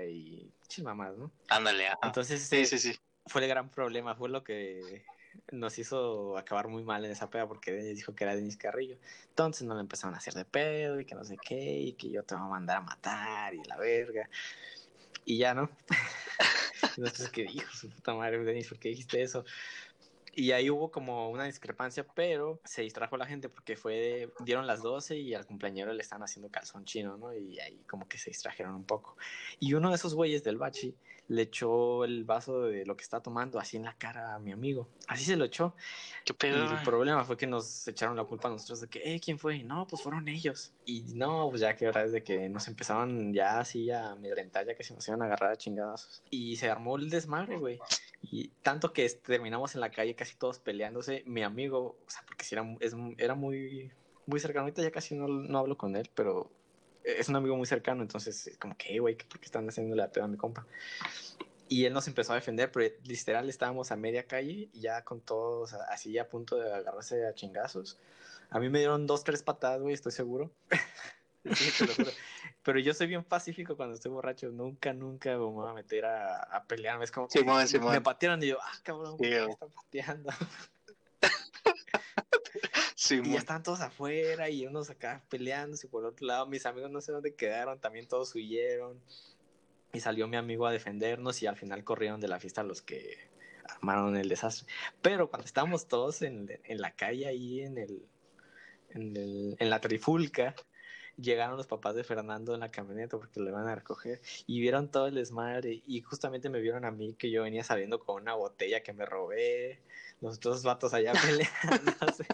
[0.04, 1.30] y chimamás, ¿no?
[1.48, 2.00] Ándale, ajá.
[2.02, 2.98] Entonces, sí, sí, sí.
[3.26, 5.04] Fue el gran problema, fue lo que
[5.50, 8.96] nos hizo acabar muy mal en esa peda porque dijo que era Denis Carrillo.
[9.28, 12.10] Entonces nos lo empezaron a hacer de pedo y que no sé qué, y que
[12.10, 14.28] yo te voy a mandar a matar y la verga.
[15.24, 15.70] Y ya, ¿no?
[16.96, 18.68] Entonces, ¿qué dijo su puta madre, Denis?
[18.68, 19.44] ¿Por qué dijiste eso?
[20.36, 24.82] Y ahí hubo como una discrepancia, pero se distrajo la gente porque fue, dieron las
[24.82, 27.32] 12 y al cumpleañero le estaban haciendo calzón chino, ¿no?
[27.32, 29.16] Y ahí como que se distrajeron un poco.
[29.60, 30.96] Y uno de esos güeyes del bachi
[31.28, 34.52] le echó el vaso de lo que está tomando así en la cara a mi
[34.52, 34.88] amigo.
[35.08, 35.74] Así se lo echó.
[36.24, 36.64] ¿Qué pedo?
[36.64, 39.38] Y el problema fue que nos echaron la culpa a nosotros de que, eh, ¿quién
[39.38, 39.62] fue?
[39.62, 40.72] No, pues fueron ellos.
[40.84, 44.66] Y no, pues ya que ahora es de que nos empezaban ya así a amedrentar,
[44.66, 46.22] ya que se nos iban a agarrar a chingadazos.
[46.30, 47.78] Y se armó el desmadre, güey.
[48.22, 51.22] Y tanto que terminamos en la calle casi todos peleándose.
[51.26, 52.64] Mi amigo, o sea, porque si era,
[53.18, 53.90] era muy,
[54.26, 54.64] muy cercano.
[54.64, 56.50] Ahorita ya casi no, no hablo con él, pero
[57.04, 60.24] es un amigo muy cercano, entonces, como que, güey, ¿por qué están haciendo la peda
[60.24, 60.66] a mi compa?
[61.68, 65.72] Y él nos empezó a defender, pero literal estábamos a media calle, ya con todos
[65.72, 67.98] así a punto de agarrarse a chingazos.
[68.50, 70.52] A mí me dieron dos, tres patadas, güey, estoy seguro.
[72.62, 74.48] Pero yo soy bien pacífico cuando estoy borracho.
[74.50, 77.04] Nunca, nunca me voy a meter a, a pelearme.
[77.04, 80.30] Es como que me patearon y yo, ah, cabrón, me están pateando.
[83.10, 86.46] y ya están todos afuera y unos acá peleándose por otro lado.
[86.46, 89.00] Mis amigos no sé dónde quedaron, también todos huyeron.
[89.92, 93.16] Y salió mi amigo a defendernos y al final corrieron de la fiesta los que
[93.68, 94.66] armaron el desastre.
[95.02, 98.06] Pero cuando estábamos todos en, en la calle ahí en el,
[98.90, 100.54] en el, en la trifulca,
[101.16, 104.90] llegaron los papás de Fernando en la camioneta porque lo iban a recoger y vieron
[104.90, 108.34] todo el desmadre y justamente me vieron a mí que yo venía saliendo con una
[108.34, 109.80] botella que me robé,
[110.20, 112.26] los dos vatos allá peleándose,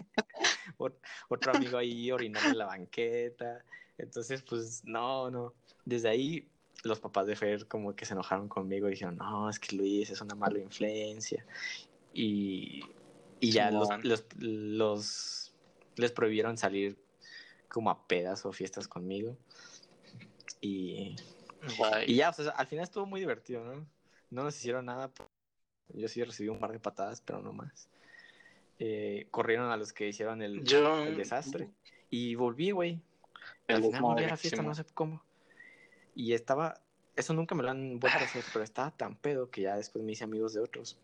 [1.29, 3.63] otro amigo ahí orinando en la banqueta,
[3.97, 5.53] entonces pues no, no,
[5.85, 6.47] desde ahí
[6.83, 10.09] los papás de Fer como que se enojaron conmigo y dijeron, no, es que Luis
[10.09, 11.45] es una mala influencia
[12.13, 12.83] y,
[13.39, 15.53] y ya los, los, los
[15.95, 16.97] les prohibieron salir
[17.69, 19.37] como a pedas o fiestas conmigo.
[20.59, 21.15] Y,
[22.05, 23.87] y ya, o sea, al final estuvo muy divertido, ¿no?
[24.29, 25.11] No nos hicieron nada.
[25.89, 27.87] Yo sí recibí un par de patadas, pero no más.
[28.83, 31.69] Eh, corrieron a los que hicieron el, el desastre.
[32.09, 32.99] Y volví, güey.
[33.67, 35.21] Al final volví a la fiesta, no sé cómo.
[36.15, 36.81] Y estaba,
[37.15, 40.03] eso nunca me lo han vuelto a hacer, pero estaba tan pedo que ya después
[40.03, 40.97] me hice amigos de otros.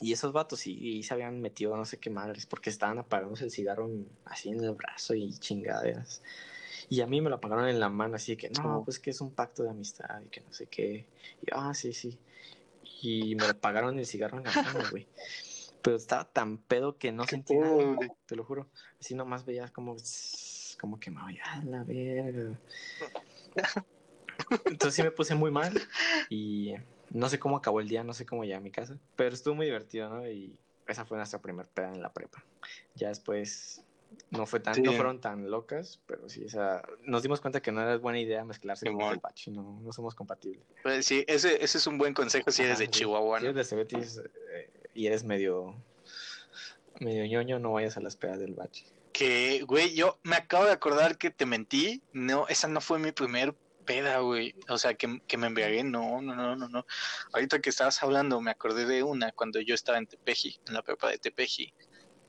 [0.00, 3.50] Y esos vatos sí, se habían metido no sé qué madres, porque estaban apagándose el
[3.50, 3.90] cigarro
[4.24, 6.22] así en el brazo y chingaderas.
[6.88, 9.20] Y a mí me lo pagaron en la mano, así que, no, pues que es
[9.20, 11.04] un pacto de amistad y que no sé qué.
[11.42, 12.18] Y ah, sí, sí.
[13.02, 15.06] Y me lo pagaron el cigarro en la mano, güey.
[15.86, 17.96] Pero estaba tan pedo que no sentí nada,
[18.26, 18.66] te lo juro.
[19.00, 19.94] Así nomás veías como,
[20.80, 22.58] como que me voy a la verga.
[24.66, 25.80] Entonces sí me puse muy mal
[26.28, 26.74] y
[27.10, 29.54] no sé cómo acabó el día, no sé cómo llegué a mi casa, pero estuvo
[29.54, 30.28] muy divertido, ¿no?
[30.28, 32.44] Y esa fue nuestra primera peda en la prepa.
[32.96, 33.84] Ya después
[34.30, 37.70] no fue tan, no fueron tan locas, pero sí, o sea, nos dimos cuenta que
[37.70, 40.66] no era buena idea mezclarse con el Pachi, no, no somos compatibles.
[40.82, 43.64] Pues sí, ese, ese es un buen consejo si eres de Chihuahua, Si eres de
[43.64, 45.74] Cebetis eh, y eres medio,
[47.00, 48.86] medio ñoño, no vayas a las pedas del Bachi.
[49.12, 53.12] Que, güey, yo me acabo de acordar que te mentí, no, esa no fue mi
[53.12, 53.54] primer
[53.86, 54.54] peda, güey.
[54.68, 55.84] O sea, que, que, me embriagué.
[55.84, 56.86] No, no, no, no, no.
[57.32, 60.82] Ahorita que estabas hablando, me acordé de una cuando yo estaba en Tepeji, en la
[60.82, 61.72] prepa de Tepeji.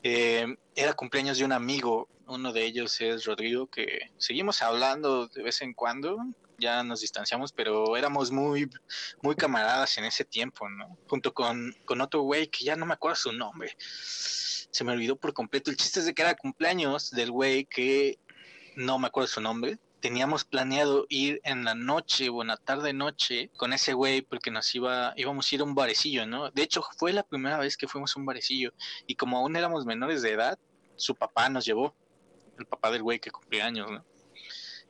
[0.04, 2.08] Eh, era cumpleaños de un amigo.
[2.28, 6.18] Uno de ellos es Rodrigo, que seguimos hablando de vez en cuando.
[6.58, 8.70] Ya nos distanciamos, pero éramos muy,
[9.22, 10.98] muy camaradas en ese tiempo, ¿no?
[11.08, 13.76] Junto con, con otro güey que ya no me acuerdo su nombre.
[13.80, 15.70] Se me olvidó por completo.
[15.70, 18.20] El chiste es de que era cumpleaños del güey que
[18.76, 22.94] no me acuerdo su nombre, teníamos planeado ir en la noche o en la tarde
[22.94, 26.52] noche con ese güey porque nos iba íbamos a ir a un barecillo, ¿no?
[26.52, 28.72] De hecho, fue la primera vez que fuimos a un barecillo
[29.08, 30.60] y como aún éramos menores de edad,
[30.96, 31.96] su papá nos llevó,
[32.60, 34.06] el papá del güey que cumplía años, ¿no?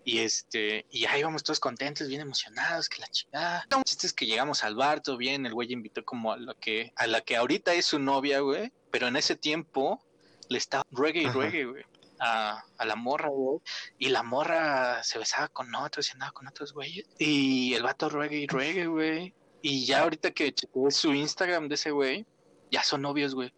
[0.07, 3.67] Y este, y ahí íbamos todos contentos, bien emocionados, que la chingada.
[3.85, 7.07] es que llegamos al bar, todo bien, el güey invitó como a la que, a
[7.07, 10.01] la que ahorita es su novia, güey, pero en ese tiempo
[10.47, 11.83] le estaba ruegue y ruegue, güey
[12.19, 13.59] a, la morra, güey.
[13.99, 17.05] Y la morra se besaba con otros y andaba con otros güeyes.
[17.19, 19.33] Y el vato ruegue y ruegue, güey.
[19.61, 22.25] Y ya ahorita que chequé su Instagram de ese güey,
[22.71, 23.53] ya son novios, güey.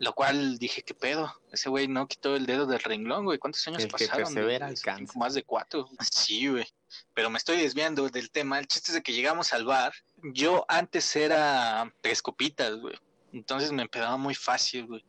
[0.00, 1.30] Lo cual dije, ¿qué pedo?
[1.52, 3.38] Ese güey no quitó el dedo del renglón, güey.
[3.38, 4.34] ¿Cuántos años el pasaron?
[4.34, 5.86] Que Más de cuatro.
[6.10, 6.66] Sí, güey.
[7.12, 8.58] Pero me estoy desviando del tema.
[8.58, 9.92] El chiste es de que llegamos al bar.
[10.32, 12.94] Yo antes era tres copitas, güey.
[13.34, 15.04] Entonces me empezaba muy fácil, güey.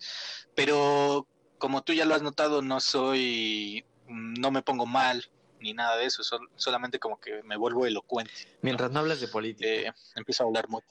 [0.56, 1.26] Pero
[1.58, 5.26] como tú ya lo has notado, no soy, no me pongo mal
[5.62, 6.22] ni nada de eso,
[6.58, 8.34] solamente como que me vuelvo elocuente.
[8.62, 9.70] Mientras no, hablas de política.
[9.70, 10.88] Eh, empiezo a hablar mucho.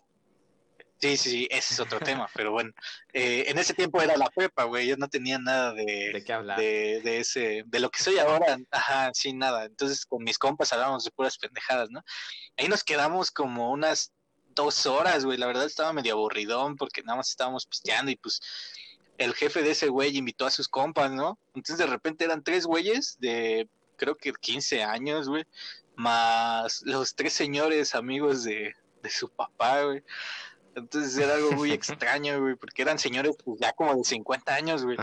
[1.01, 2.73] Sí, sí, sí, ese es otro tema, pero bueno,
[3.13, 6.11] eh, en ese tiempo era la prepa, güey, yo no tenía nada de...
[6.13, 6.59] ¿De qué hablar?
[6.59, 10.73] De, de, ese, de lo que soy ahora, ajá, sin nada, entonces con mis compas
[10.73, 12.03] hablábamos de puras pendejadas, ¿no?
[12.57, 14.13] Ahí nos quedamos como unas
[14.55, 18.41] dos horas, güey, la verdad estaba medio aburridón porque nada más estábamos pisteando y pues
[19.17, 21.39] el jefe de ese güey invitó a sus compas, ¿no?
[21.55, 25.45] Entonces de repente eran tres güeyes de creo que 15 años, güey,
[25.95, 30.03] más los tres señores amigos de, de su papá, güey.
[30.75, 34.85] Entonces era algo muy extraño, güey, porque eran señores pues, ya como de 50 años,
[34.85, 34.97] güey.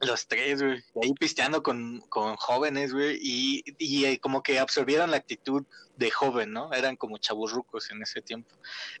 [0.00, 0.82] Los tres, güey.
[1.02, 3.18] Ahí pisteando con, con jóvenes, güey.
[3.20, 5.64] Y, y eh, como que absorbieron la actitud
[6.00, 6.72] de joven, ¿no?
[6.72, 8.50] Eran como chaburrucos en ese tiempo.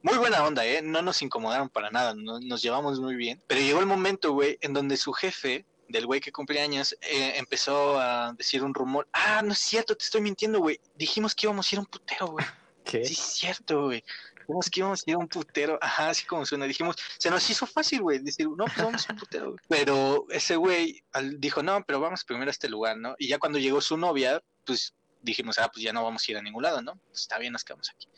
[0.02, 0.82] Muy buena onda, ¿eh?
[0.82, 3.42] No nos incomodaron para nada, nos llevamos muy bien.
[3.46, 7.32] Pero llegó el momento, güey, en donde su jefe, del güey que cumple años, eh,
[7.36, 9.08] empezó a decir un rumor.
[9.14, 10.78] Ah, no es cierto, te estoy mintiendo, güey.
[10.94, 12.44] Dijimos que íbamos a ir a un putero, güey.
[12.84, 13.04] ¿Qué?
[13.06, 14.04] Sí, es cierto, güey.
[14.50, 15.78] Dijimos que íbamos a ir a un putero.
[15.82, 16.66] Ajá, así como suena.
[16.66, 19.56] Dijimos, se nos hizo fácil, güey, decir, no, pues vamos a un putero.
[19.68, 21.02] Pero ese güey
[21.38, 23.14] dijo, no, pero vamos primero a este lugar, ¿no?
[23.18, 26.38] Y ya cuando llegó su novia, pues dijimos, ah, pues ya no vamos a ir
[26.38, 26.96] a ningún lado, ¿no?
[27.08, 28.08] Pues está bien, nos quedamos aquí.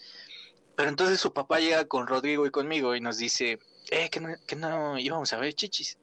[0.74, 3.58] Pero entonces su papá llega con Rodrigo y conmigo y nos dice,
[3.90, 5.98] eh, que no, que no íbamos a ver chichis.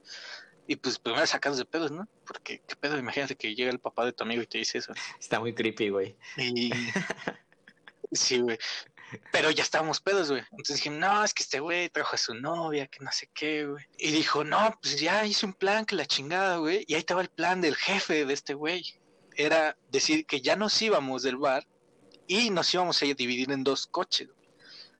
[0.67, 2.07] Y pues primero sacamos de pedos, ¿no?
[2.27, 2.95] Porque, ¿qué pedo?
[2.99, 4.93] Imagínate que llega el papá de tu amigo y te dice eso.
[5.19, 6.15] Está muy creepy, güey.
[6.37, 6.69] Y...
[8.11, 8.59] sí, güey.
[9.31, 10.43] Pero ya estábamos pedos, güey.
[10.51, 13.65] Entonces dije, no, es que este güey trajo a su novia, que no sé qué,
[13.65, 13.85] güey.
[13.97, 16.85] Y dijo, no, pues ya hice un plan, que la chingada, güey.
[16.87, 18.99] Y ahí estaba el plan del jefe de este güey
[19.39, 21.65] era decir que ya nos íbamos del bar
[22.27, 24.27] y nos íbamos a dividir en dos coches.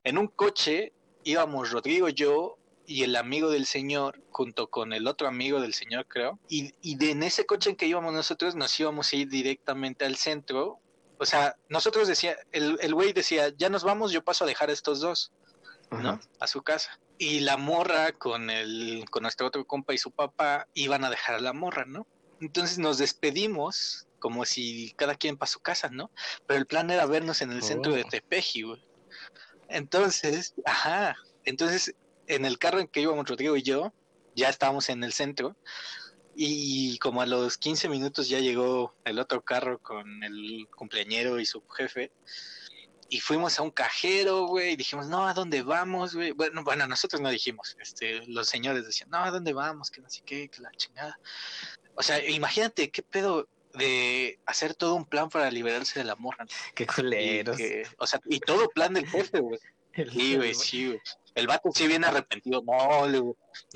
[0.05, 0.93] En un coche
[1.25, 6.07] íbamos Rodrigo, yo y el amigo del señor, junto con el otro amigo del señor,
[6.07, 6.39] creo.
[6.47, 10.15] Y, de, en ese coche en que íbamos nosotros, nos íbamos a ir directamente al
[10.15, 10.79] centro.
[11.19, 14.69] O sea, nosotros decía, el, el güey decía, ya nos vamos, yo paso a dejar
[14.69, 15.33] a estos dos,
[15.91, 16.17] ¿no?
[16.39, 16.97] A su casa.
[17.17, 21.35] Y la morra con el, con nuestro otro compa y su papá iban a dejar
[21.35, 22.07] a la morra, ¿no?
[22.39, 26.09] Entonces nos despedimos como si cada quien para su casa, ¿no?
[26.47, 28.07] Pero el plan era vernos en el centro de oh.
[28.07, 28.85] Tepeji, güey.
[29.67, 31.95] Entonces, ajá, entonces
[32.27, 33.93] en el carro en que íbamos Rodrigo y yo,
[34.35, 35.57] ya estábamos en el centro
[36.35, 41.45] y como a los 15 minutos ya llegó el otro carro con el cumpleañero y
[41.45, 42.11] su jefe
[43.09, 46.31] y fuimos a un cajero, güey, y dijimos, no, ¿a dónde vamos, güey?
[46.31, 49.89] Bueno, bueno, nosotros no dijimos, este, los señores decían, no, ¿a dónde vamos?
[49.89, 51.19] Que no sé qué, que la chingada.
[51.95, 56.35] O sea, imagínate qué pedo de hacer todo un plan para liberarse del amor.
[56.75, 57.57] Qué culeros.
[57.97, 59.59] o sea, y todo plan del jefe, güey.
[60.13, 61.01] Sí, güey, sí, güey.
[61.35, 63.19] El vato sí viene arrepentido, no, le,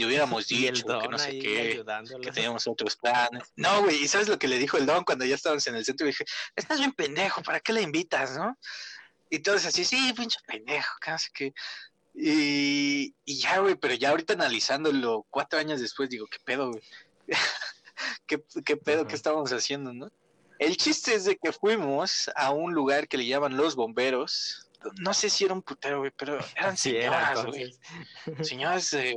[0.05, 1.83] hubiéramos dicho que no sé qué,
[2.21, 3.43] que teníamos otros planes.
[3.55, 5.85] No, güey, ¿y sabes lo que le dijo el don cuando ya estábamos en el
[5.85, 6.05] centro?
[6.05, 8.57] Y dije, estás bien pendejo, ¿para qué le invitas, no?
[9.29, 11.53] Y todos así, sí, pinche pendejo, casi que...
[12.15, 16.83] Y, y ya, güey, pero ya ahorita analizándolo cuatro años después, digo, ¿qué pedo, güey?
[18.27, 20.11] ¿Qué, ¿Qué, pedo que estábamos haciendo, no?
[20.59, 24.62] El chiste es de que fuimos a un lugar que le llaman Los Bomberos,
[24.97, 27.73] no sé si era un putero, güey, pero eran señoras, güey.
[28.41, 29.15] señoras de,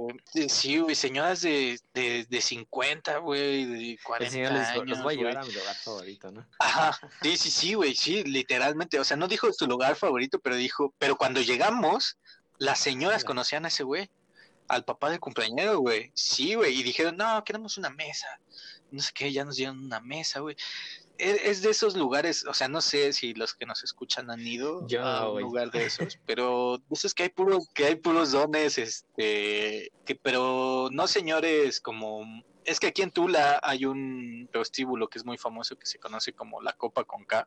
[0.48, 4.88] sí, güey, señoras de, de, de 50, güey, de 40 les, años.
[4.88, 6.46] Los voy a llevar a mi lugar favorito, ¿no?
[6.58, 8.98] Ajá, sí, sí, sí, güey, sí, literalmente.
[8.98, 12.18] O sea, no dijo su lugar favorito, pero dijo, pero cuando llegamos,
[12.58, 14.10] las señoras conocían a ese güey,
[14.68, 16.10] al papá del cumpleañero, güey.
[16.14, 18.26] Sí, güey, y dijeron, no, queremos una mesa.
[18.90, 20.56] No sé qué, ya nos dieron una mesa, güey
[21.18, 24.86] es de esos lugares, o sea, no sé si los que nos escuchan han ido
[25.00, 29.92] a un lugar de esos, pero es que hay puros, que hay puros dones, este,
[30.04, 32.24] que, pero no señores como,
[32.64, 36.32] es que aquí en Tula hay un prostíbulo que es muy famoso que se conoce
[36.32, 37.46] como la Copa con K,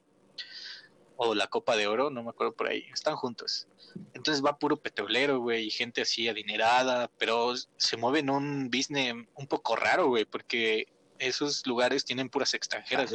[1.22, 3.68] o la Copa de Oro, no me acuerdo por ahí, están juntos.
[4.14, 9.14] Entonces va puro petrolero, güey, y gente así adinerada, pero se mueve en un business
[9.36, 10.88] un poco raro, güey, porque
[11.20, 13.14] esos lugares tienen puras extranjeras,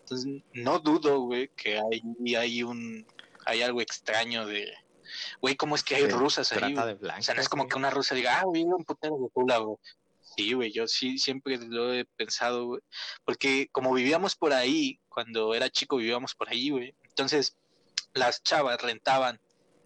[0.00, 2.02] Entonces, no dudo, güey, que hay,
[2.36, 3.06] hay un
[3.44, 4.72] hay algo extraño de
[5.40, 6.74] güey, ¿cómo es que hay rusas ahí?
[6.76, 9.58] o sea, no es como que una rusa diga, ah, güey, un putero de Tula,
[9.58, 9.76] güey.
[10.36, 12.80] Sí, güey, yo sí siempre lo he pensado, güey.
[13.24, 16.94] Porque como vivíamos por ahí, cuando era chico vivíamos por ahí, güey.
[17.02, 17.56] Entonces,
[18.14, 19.40] las chavas rentaban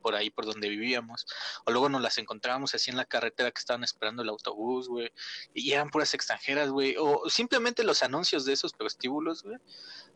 [0.07, 1.27] por ahí por donde vivíamos.
[1.65, 5.11] O luego nos las encontrábamos así en la carretera que estaban esperando el autobús, güey.
[5.53, 6.95] Y eran puras extranjeras, güey.
[6.97, 9.57] O simplemente los anuncios de esos prostíbulos, güey.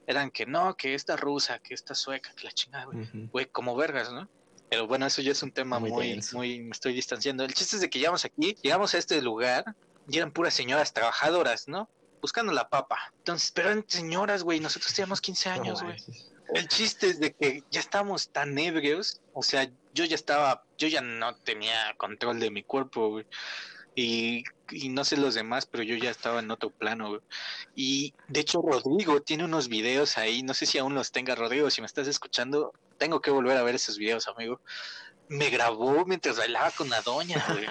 [0.06, 3.08] Eran que no, que esta rusa, que esta sueca, que la chingada, güey.
[3.32, 4.28] Güey, como vergas, ¿no?
[4.68, 7.42] Pero bueno, eso ya es un tema muy, muy, muy, me estoy distanciando.
[7.42, 9.74] El chiste es de que llegamos aquí, llegamos a este lugar
[10.08, 11.90] y eran puras señoras trabajadoras, ¿no?
[12.20, 13.12] Buscando la papa.
[13.16, 14.60] Entonces, pero eran señoras, güey.
[14.60, 15.96] Nosotros teníamos 15 años, güey.
[16.54, 20.88] El chiste es de que ya estamos tan ebrios, o sea, yo ya estaba, yo
[20.88, 23.26] ya no tenía control de mi cuerpo, güey.
[23.94, 24.44] Y,
[24.88, 27.20] no sé los demás, pero yo ya estaba en otro plano, güey.
[27.74, 31.70] Y de hecho Rodrigo tiene unos videos ahí, no sé si aún los tenga Rodrigo,
[31.70, 34.60] si me estás escuchando, tengo que volver a ver esos videos, amigo.
[35.28, 37.66] Me grabó mientras bailaba con la doña, güey.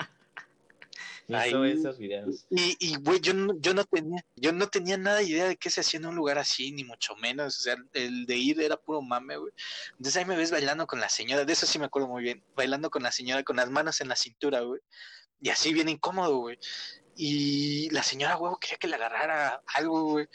[1.29, 2.47] Esos videos.
[2.49, 5.81] Y, güey, yo no, yo no tenía, yo no tenía nada idea de qué se
[5.81, 7.57] hacía en un lugar así, ni mucho menos.
[7.59, 9.53] O sea, el de ir era puro mame, güey.
[9.91, 12.43] Entonces ahí me ves bailando con la señora, de eso sí me acuerdo muy bien,
[12.55, 14.81] bailando con la señora con las manos en la cintura, güey.
[15.41, 16.57] Y así bien incómodo, güey.
[17.15, 20.27] Y la señora, güey, quería que le agarrara algo, güey.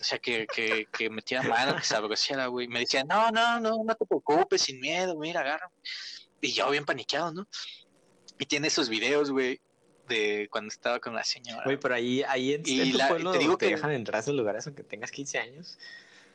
[0.00, 2.68] O sea, que, que, que metiera mano, que se abrociera, güey.
[2.68, 5.70] Me decía, no, no, no, no te preocupes, sin miedo, mira, agarra.
[6.40, 7.48] Y yo bien paniqueado, ¿no?
[8.38, 9.60] Y tiene esos videos, güey,
[10.08, 11.64] de cuando estaba con la señora.
[11.64, 14.66] Güey, pero ahí, ahí en, tu pueblo te, digo que, dejan entrar a esos lugares
[14.66, 15.78] aunque tengas 15 años.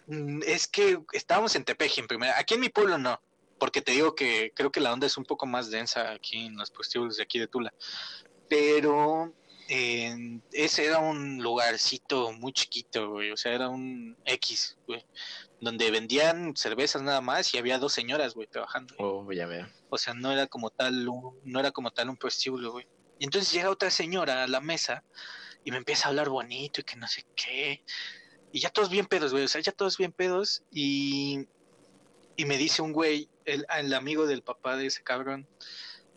[0.07, 2.37] Mm, es que estábamos en Tepeji en primera.
[2.37, 3.21] Aquí en mi pueblo no,
[3.57, 6.55] porque te digo que creo que la onda es un poco más densa aquí en
[6.55, 7.73] los postíbulos de aquí de Tula.
[8.49, 9.33] Pero
[9.67, 13.31] ese era un lugarcito muy chiquito, güey.
[13.31, 15.05] O sea, era un X, güey.
[15.61, 18.95] Donde vendían cervezas nada más y había dos señoras, güey, trabajando.
[18.97, 19.67] Oh, ya veo.
[19.89, 22.85] O sea, no era como tal un, no era como tal un prostíbulo, güey.
[23.19, 25.03] Y entonces llega otra señora a la mesa
[25.63, 27.83] y me empieza a hablar bonito y que no sé qué.
[28.51, 29.45] Y ya todos bien pedos, güey.
[29.45, 30.63] O sea, ya todos bien pedos.
[30.71, 31.47] Y,
[32.35, 35.47] y me dice un güey, el, amigo del papá de ese cabrón,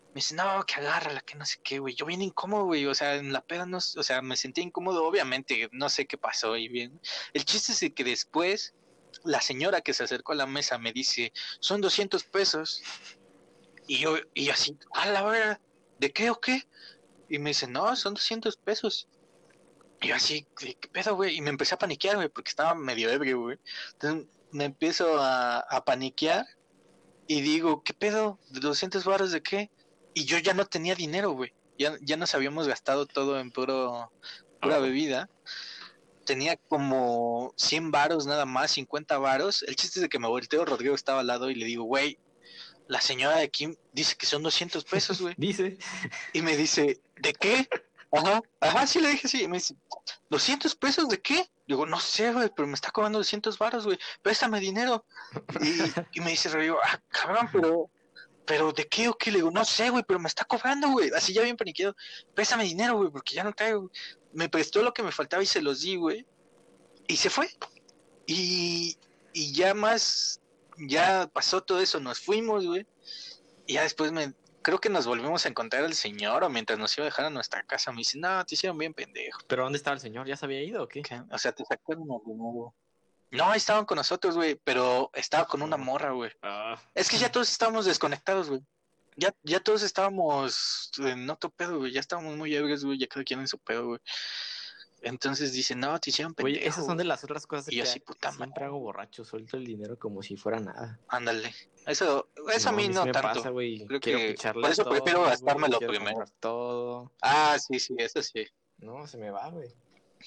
[0.09, 1.95] me dice, no, que agárrala, que no sé qué, güey.
[1.95, 2.85] Yo bien incómodo, güey.
[2.85, 6.17] O sea, en la peda no, o sea, me sentí incómodo, obviamente, no sé qué
[6.17, 6.99] pasó y bien.
[7.33, 8.73] El chiste es que después
[9.23, 12.81] la señora que se acercó a la mesa me dice, son 200 pesos.
[13.87, 15.59] Y yo, y así, a la verdad,
[15.99, 16.67] ¿de qué o qué?
[17.29, 19.07] Y me dice, no, son 200 pesos.
[20.01, 21.35] Y yo así, ¿qué pedo, güey?
[21.35, 23.57] Y me empecé a paniquear, güey, porque estaba medio ebrio, güey.
[23.93, 26.45] Entonces me empiezo a, a paniquear
[27.27, 28.39] y digo, ¿qué pedo?
[28.49, 29.69] ¿De 200 baros de qué?
[30.13, 31.53] Y yo ya no tenía dinero, güey.
[31.77, 34.11] Ya, ya nos habíamos gastado todo en puro,
[34.61, 35.29] pura bebida.
[36.25, 39.63] Tenía como 100 varos nada más, 50 varos.
[39.63, 42.17] El chiste es de que me volteo, Rodrigo estaba al lado y le digo, güey,
[42.87, 45.35] la señora de aquí dice que son 200 pesos, güey.
[45.37, 45.77] dice.
[46.33, 47.67] Y me dice, ¿de qué?
[48.11, 49.43] Ajá, ajá, sí le dije sí.
[49.43, 49.75] Y me dice,
[50.29, 51.49] ¿200 pesos de qué?
[51.67, 53.99] Digo, no sé, güey, pero me está cobrando 200 varos, güey.
[54.21, 55.05] Préstame dinero.
[56.13, 57.89] Y, me dice, Rodrigo, ah, cabrón, pero,
[58.45, 59.31] pero ¿de qué o qué?
[59.31, 61.11] Le digo, no sé, güey, pero me está cobrando, güey.
[61.15, 61.95] Así ya bien paniqueado.
[62.33, 63.91] Préstame dinero, güey, porque ya no traigo.
[64.31, 66.25] Me prestó lo que me faltaba y se los di, güey.
[67.07, 67.49] Y se fue.
[68.25, 68.97] Y,
[69.33, 70.41] y ya más,
[70.77, 72.85] ya pasó todo eso, nos fuimos, güey.
[73.65, 76.97] Y ya después me, creo que nos volvimos a encontrar el señor o mientras nos
[76.97, 79.39] iba a dejar a nuestra casa me dice, no, te hicieron bien pendejo.
[79.47, 80.27] ¿Pero dónde estaba el señor?
[80.27, 81.01] ¿Ya se había ido o qué?
[81.31, 82.75] O sea, te sacaron de nuevo.
[83.31, 86.31] No, estaban con nosotros, güey, pero estaba con una morra, güey.
[86.41, 86.77] Ah.
[86.93, 88.61] Es que ya todos estábamos desconectados, güey.
[89.17, 91.91] Ya, ya todos estábamos en otro pedo, güey.
[91.91, 92.99] Ya estábamos muy ebrios, güey.
[92.99, 93.99] Ya cada quien en su pedo, güey.
[95.07, 96.57] Entonces dicen, no, te hicieron pendejo.
[96.57, 99.23] Oye, esas son de las otras cosas Y que yo así, puta siempre hago borracho,
[99.25, 100.99] suelto el dinero como si fuera nada.
[101.07, 101.53] Ándale.
[101.85, 103.27] Eso, eso a mí sí no me tanto.
[103.27, 103.49] pasa.
[103.49, 106.25] Creo que- por eso todo, prefiero gastármelo primero.
[106.39, 107.11] todo.
[107.21, 108.45] Ah, sí, sí, eso sí.
[108.79, 109.69] No, se me va, güey.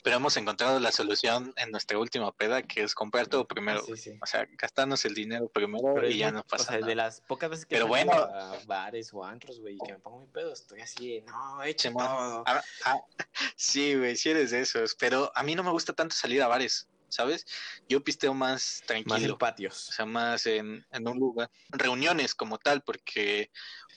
[0.03, 3.81] Pero hemos encontrado la solución en nuestra última peda, que es comprar todo primero.
[3.81, 4.19] Ah, sí, sí.
[4.23, 6.87] O sea, gastarnos el dinero primero Pero y ya no pasa O sea, nada.
[6.87, 8.13] de las pocas veces que Pero bueno.
[8.13, 11.91] a bares o antros, güey, y que me pongo muy pedo, estoy así, no, eche
[11.91, 12.45] todo.
[12.47, 12.97] Ah, ah,
[13.57, 14.95] sí, güey, sí eres de esos.
[14.95, 17.45] Pero a mí no me gusta tanto salir a bares, ¿sabes?
[17.89, 19.33] Yo pisteo más Más tranquilo.
[19.35, 19.89] en patios.
[19.89, 21.51] O sea, más en, en un lugar.
[21.71, 23.51] Reuniones como tal, porque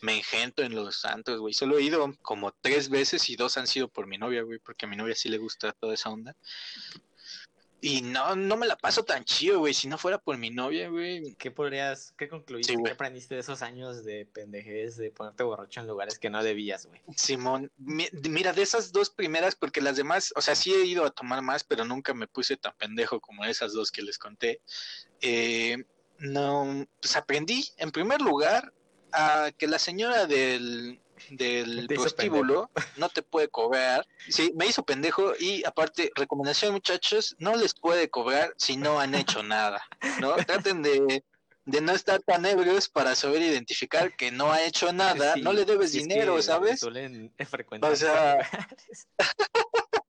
[0.03, 1.53] me engento en los santos, güey.
[1.53, 4.85] Solo he ido como tres veces y dos han sido por mi novia, güey, porque
[4.85, 6.35] a mi novia sí le gusta toda esa onda.
[7.79, 9.73] Y no, no me la paso tan chido, güey.
[9.73, 11.35] Si no fuera por mi novia, güey.
[11.35, 15.79] ¿Qué podrías, qué concluiste, Sí, qué aprendiste de esos años de pendejez, de ponerte borracho
[15.79, 17.01] en lugares que no debías, güey?
[17.15, 21.05] Simón, mi- mira, de esas dos primeras, porque las demás, o sea, sí he ido
[21.05, 24.61] a tomar más, pero nunca me puse tan pendejo como esas dos que les conté.
[25.21, 25.83] Eh,
[26.19, 28.73] no, pues aprendí, en primer lugar,
[29.13, 30.99] a que la señora del,
[31.29, 34.07] del prostíbulo no te puede cobrar.
[34.29, 39.15] Sí, me hizo pendejo y aparte, recomendación muchachos, no les puede cobrar si no han
[39.15, 39.81] hecho nada,
[40.19, 40.35] ¿no?
[40.35, 41.23] Traten de,
[41.65, 45.53] de no estar tan ebrios para saber identificar que no ha hecho nada, Sí, no
[45.53, 46.79] le debes es dinero, que ¿sabes?
[46.79, 48.49] Suelen frecuentar O sea.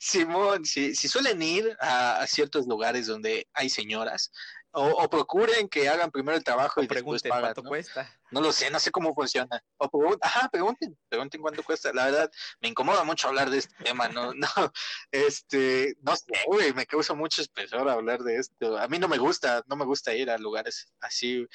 [0.00, 4.32] Simón, si, si suelen ir a, a ciertos lugares donde hay señoras,
[4.72, 7.68] o, o procuren que hagan primero el trabajo O y después pregunten pagan, cuánto ¿no?
[7.70, 8.10] cuesta.
[8.30, 9.62] No lo sé, no sé cómo funciona.
[9.78, 11.92] O pregun- Ajá, pregunten, pregunten cuánto cuesta.
[11.92, 14.72] La verdad, me incomoda mucho hablar de este tema, no, no,
[15.10, 18.76] este, no sé, güey, me causa mucho espesor hablar de esto.
[18.78, 21.46] A mí no me gusta, no me gusta ir a lugares así.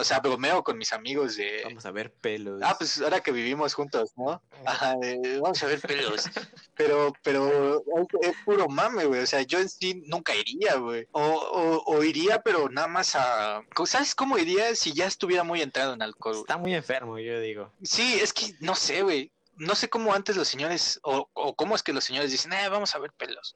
[0.00, 2.60] O sea, bromeo con mis amigos de, Vamos a ver pelos.
[2.64, 4.42] ah, pues ahora que vivimos juntos, ¿no?
[4.64, 6.24] Ajá, de, vamos a ver pelos.
[6.76, 9.20] Pero, pero es, es puro mame, güey.
[9.20, 11.06] O sea, yo en sí nunca iría, güey.
[11.12, 13.62] O, o, o iría, pero nada más a.
[13.84, 16.32] ¿Sabes cómo iría si ya estuviera muy entrado en alcohol?
[16.36, 16.40] güey?
[16.44, 17.70] Está muy enfermo, yo digo.
[17.82, 19.30] Sí, es que no sé, güey.
[19.56, 22.70] No sé cómo antes los señores, o, o cómo es que los señores dicen, eh,
[22.70, 23.54] vamos a ver pelos.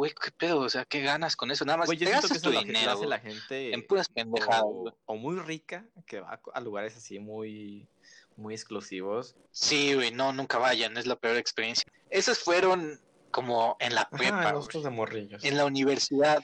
[0.00, 1.66] Güey, qué pedo, o sea, qué ganas con eso.
[1.66, 3.86] Nada más Güey, yo te siento que gastas eso tu dinero hace la gente en
[3.86, 4.62] puras pendejadas.
[4.64, 7.86] o, o muy rica, que va a lugares así muy,
[8.34, 9.36] muy exclusivos.
[9.50, 11.84] Sí, güey, no, nunca vayan, es la peor experiencia.
[12.08, 12.98] Esos fueron
[13.30, 15.44] como en la prepa, Ajá, de morrillos.
[15.44, 16.42] en la universidad,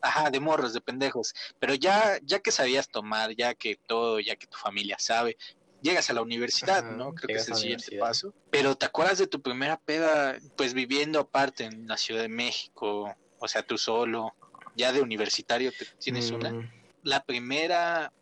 [0.00, 4.36] ajá, de morros, de pendejos, pero ya, ya que sabías tomar, ya que todo, ya
[4.36, 5.36] que tu familia sabe,
[5.84, 7.14] llegas a la universidad, Ajá, ¿no?
[7.14, 8.34] Creo que es el siguiente paso.
[8.50, 13.14] Pero ¿te acuerdas de tu primera peda, pues viviendo aparte en la Ciudad de México,
[13.38, 14.34] o sea, tú solo,
[14.74, 16.50] ya de universitario te- tienes una?
[16.52, 16.70] Mm,
[17.02, 18.12] La primera,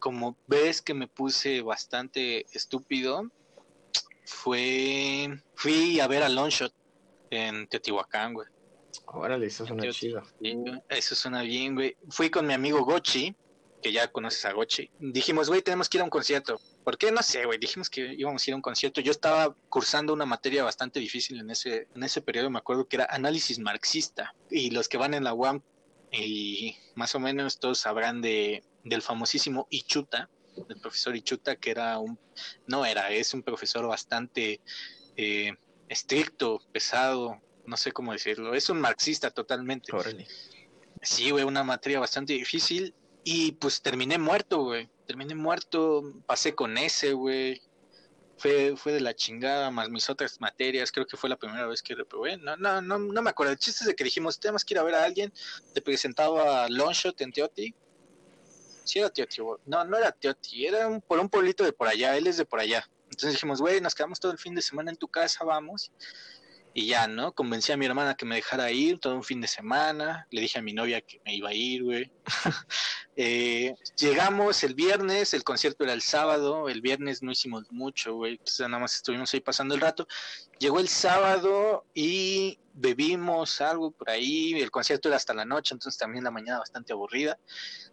[0.00, 3.30] como ves que me puse bastante estúpido,
[4.24, 6.72] fue, fui a ver a Longshot
[7.30, 8.48] en Teotihuacán, güey.
[9.06, 10.22] Órale, eso suena chido.
[10.88, 11.96] Eso suena bien, güey.
[12.10, 13.34] Fui con mi amigo Gochi,
[13.80, 14.90] que ya conoces a Gochi.
[14.98, 16.60] Dijimos, güey, tenemos que ir a un concierto.
[16.88, 17.12] ¿Por qué?
[17.12, 17.58] No sé, güey.
[17.58, 19.02] Dijimos que íbamos a ir a un concierto.
[19.02, 22.96] Yo estaba cursando una materia bastante difícil en ese, en ese periodo, me acuerdo que
[22.96, 24.34] era análisis marxista.
[24.50, 25.60] Y los que van en la UAM,
[26.10, 30.30] y más o menos todos sabrán de, del famosísimo Ichuta,
[30.66, 32.18] del profesor Ichuta, que era un,
[32.66, 34.62] no era, es un profesor bastante
[35.18, 35.52] eh,
[35.90, 38.54] estricto, pesado, no sé cómo decirlo.
[38.54, 39.94] Es un marxista totalmente.
[39.94, 40.26] Órale.
[41.02, 42.94] Sí, güey, una materia bastante difícil.
[43.24, 44.88] Y pues terminé muerto, güey.
[45.08, 47.62] Terminé muerto, pasé con ese, güey.
[48.36, 50.92] Fue, fue de la chingada, más mis otras materias.
[50.92, 52.36] Creo que fue la primera vez que reprobé.
[52.36, 53.52] No, no, no, no me acuerdo.
[53.52, 55.32] El chiste es de que dijimos, tenemos que ir a ver a alguien.
[55.72, 57.74] Te presentaba Longshot en Teoti.
[58.84, 59.58] Sí era Teoti, güey.
[59.64, 60.66] No, no era Teoti.
[60.66, 62.14] Era por un pueblito de por allá.
[62.14, 62.86] Él es de por allá.
[63.04, 65.90] Entonces dijimos, güey, nos quedamos todo el fin de semana en tu casa, vamos.
[66.78, 67.32] Y ya, ¿no?
[67.32, 70.28] Convencí a mi hermana que me dejara ir todo un fin de semana.
[70.30, 72.12] Le dije a mi novia que me iba a ir, güey.
[73.20, 76.68] Eh, llegamos el viernes, el concierto era el sábado.
[76.68, 78.34] El viernes no hicimos mucho, güey.
[78.34, 80.06] Entonces nada más estuvimos ahí pasando el rato.
[80.60, 84.52] Llegó el sábado y bebimos algo por ahí.
[84.52, 87.36] El concierto era hasta la noche, entonces también la mañana bastante aburrida.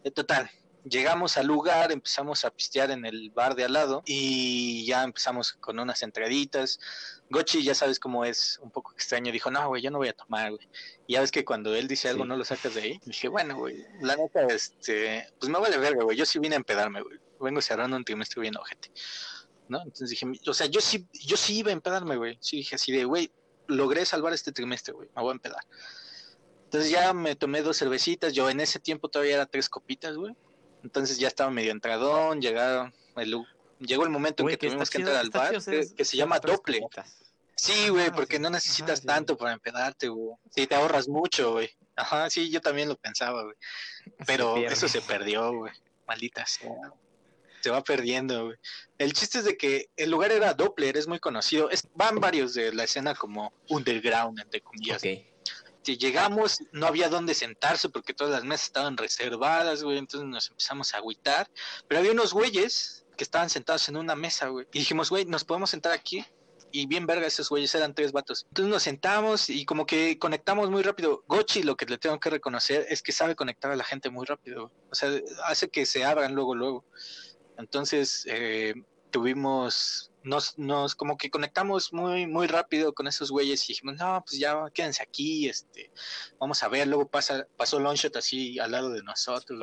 [0.03, 0.47] Eh, total,
[0.88, 5.53] llegamos al lugar, empezamos a pistear en el bar de al lado y ya empezamos
[5.53, 6.79] con unas entraditas.
[7.29, 10.13] Gochi, ya sabes cómo es, un poco extraño, dijo, no, güey, yo no voy a
[10.13, 10.69] tomar, güey.
[11.07, 12.99] Y ya ves que cuando él dice algo no lo sacas de ahí.
[13.05, 16.57] dije, bueno, güey, la neta, este, pues me vale verga, güey, yo sí vine a
[16.57, 17.19] empedarme, güey.
[17.39, 18.91] Vengo cerrando un trimestre bien ojete.
[19.67, 19.79] ¿No?
[19.79, 22.38] Entonces dije, o sea, yo sí, yo sí iba a empedarme, güey.
[22.39, 23.31] Sí dije así de, güey,
[23.67, 25.61] logré salvar este trimestre, güey, me voy a empedar.
[26.65, 30.36] Entonces ya me tomé dos cervecitas, yo en ese tiempo todavía era tres copitas, güey.
[30.86, 33.43] Entonces ya estaba medio entradón, llegaron, el,
[33.79, 36.86] llegó el momento en que, tuvimos que entrar al bar, que, se llama Doble.
[37.55, 40.38] Sí, güey, ah, porque no necesitas tanto para empedarte, güey.
[40.51, 41.71] Sí, te ahorras mucho, güey.
[41.95, 43.55] Ajá, sí, yo también lo pensaba, güey.
[44.27, 45.73] Pero eso se perdió, güey.
[46.07, 46.69] Maldita sea.
[47.61, 48.57] Se va perdiendo, güey.
[48.99, 51.71] El chiste es de que el lugar era Doppler, es muy conocido.
[51.71, 54.97] Es, van varios de la escena como underground, entre comillas.
[54.97, 55.34] Okay
[55.86, 60.93] llegamos, no había dónde sentarse porque todas las mesas estaban reservadas, güey, entonces nos empezamos
[60.93, 61.49] a agüitar,
[61.88, 65.43] pero había unos güeyes que estaban sentados en una mesa, güey, y dijimos, güey, ¿nos
[65.43, 66.25] podemos sentar aquí?
[66.71, 68.45] Y bien verga esos güeyes, eran tres vatos.
[68.49, 71.23] Entonces nos sentamos y como que conectamos muy rápido.
[71.25, 74.25] Gochi lo que le tengo que reconocer es que sabe conectar a la gente muy
[74.25, 74.73] rápido.
[74.91, 75.09] O sea,
[75.45, 76.83] hace que se abran luego, luego.
[77.57, 78.73] Entonces eh,
[79.09, 84.23] tuvimos nos, nos como que conectamos muy, muy rápido con esos güeyes y dijimos, no,
[84.26, 85.91] pues ya quédense aquí, este,
[86.39, 89.59] vamos a ver, luego pasa, pasó Longshot así al lado de nosotros,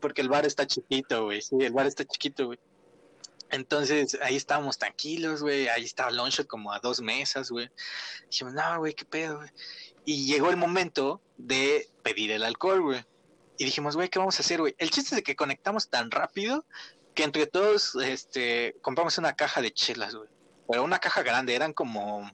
[0.00, 2.58] porque el bar está chiquito, güey, sí, el bar está chiquito, güey.
[3.50, 7.70] Entonces ahí estábamos tranquilos, güey, ahí estaba Longshot como a dos mesas, güey.
[8.30, 9.50] Dijimos, no, güey, qué pedo, güey.
[10.04, 13.04] Y llegó el momento de pedir el alcohol, güey.
[13.58, 14.74] Y dijimos, güey, ¿qué vamos a hacer, güey?
[14.78, 16.64] El chiste es de que conectamos tan rápido
[17.14, 20.28] que entre todos este, compramos una caja de chelas, güey.
[20.68, 22.30] Pero una caja grande, eran como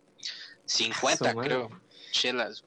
[0.67, 1.69] 50, creo,
[2.13, 2.65] chelas.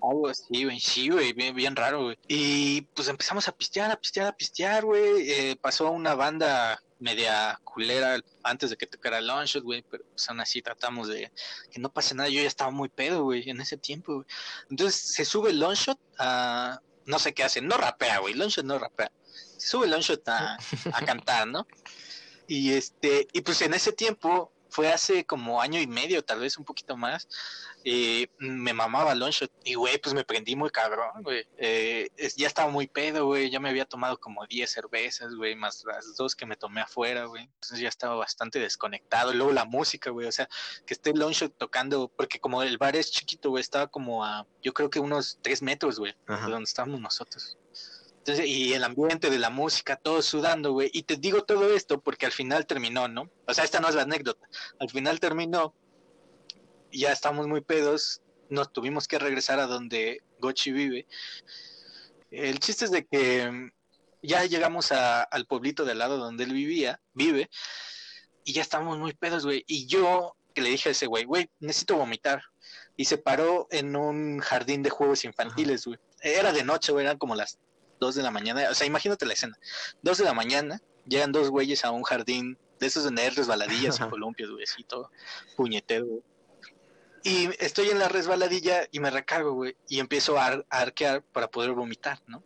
[0.00, 2.18] Algo así, güey, sí, güey, bien, bien raro, güey.
[2.28, 5.30] Y pues empezamos a pistear, a pistear, a pistear, güey.
[5.30, 10.40] Eh, pasó una banda media culera antes de que tocara Longshot, güey, pero pues aún
[10.40, 11.30] así tratamos de
[11.70, 12.28] que no pase nada.
[12.28, 14.26] Yo ya estaba muy pedo, güey, en ese tiempo, güey.
[14.70, 16.80] Entonces se sube Longshot a...
[17.06, 19.10] No sé qué hace, no rapea, güey, Longshot no rapea
[19.58, 20.58] sube Longshot a,
[20.92, 21.66] a cantar, ¿no?
[22.46, 26.58] Y este, y pues en ese tiempo, fue hace como año y medio, tal vez
[26.58, 27.28] un poquito más,
[27.84, 31.46] eh, me mamaba Longshot y güey, pues me prendí muy cabrón, güey.
[31.56, 35.84] Eh, ya estaba muy pedo, güey, ya me había tomado como 10 cervezas, güey, más
[35.84, 37.44] las dos que me tomé afuera, güey.
[37.44, 39.32] Entonces ya estaba bastante desconectado.
[39.32, 40.48] luego la música, güey, o sea,
[40.86, 44.72] que esté Longshot tocando, porque como el bar es chiquito, güey, estaba como a, yo
[44.74, 47.57] creo que unos 3 metros, güey, de donde estábamos nosotros
[48.44, 50.90] y el ambiente de la música, todo sudando, güey.
[50.92, 53.30] Y te digo todo esto porque al final terminó, ¿no?
[53.46, 54.46] O sea, esta no es la anécdota.
[54.78, 55.74] Al final terminó,
[56.92, 61.06] ya estamos muy pedos, nos tuvimos que regresar a donde Gochi vive.
[62.30, 63.70] El chiste es de que mm,
[64.22, 67.50] ya llegamos al pueblito de al lado donde él vivía, vive,
[68.44, 69.64] y ya estamos muy pedos, güey.
[69.66, 72.42] Y yo que le dije a ese güey, güey, necesito vomitar.
[72.96, 75.98] Y se paró en un jardín de juegos infantiles, güey.
[76.20, 77.58] Era de noche, güey, eran como las
[77.98, 79.58] dos de la mañana, o sea, imagínate la escena,
[80.02, 84.00] dos de la mañana, llegan dos güeyes a un jardín de esos de hay resbaladillas
[84.00, 85.10] y columpios, güey, así todo
[85.56, 86.06] puñetero,
[87.24, 91.72] Y estoy en la resbaladilla y me recargo, güey, y empiezo a, arquear para poder
[91.72, 92.42] vomitar, ¿no?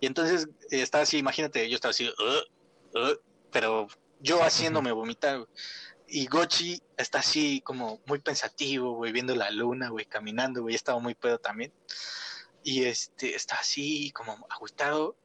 [0.00, 3.88] Y entonces eh, estaba así, imagínate, yo estaba así, uh, uh", pero
[4.20, 5.48] yo haciéndome vomitar, güey.
[6.12, 10.98] Y Gochi está así como muy pensativo, güey, viendo la luna, güey, caminando, güey, estaba
[10.98, 11.72] muy pedo también.
[12.62, 15.16] Y este, está así como agustado.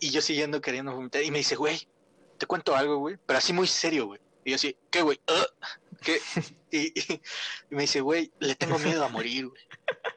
[0.00, 1.22] Y yo siguiendo queriendo vomitar.
[1.22, 1.88] Y me dice, güey,
[2.38, 3.16] te cuento algo, güey.
[3.26, 4.20] Pero así muy serio, güey.
[4.44, 5.20] Y yo así, ¿qué, güey?
[6.02, 6.20] ¿Qué?
[6.74, 6.92] Y,
[7.70, 9.62] me dice, güey, le tengo miedo a morir, güey.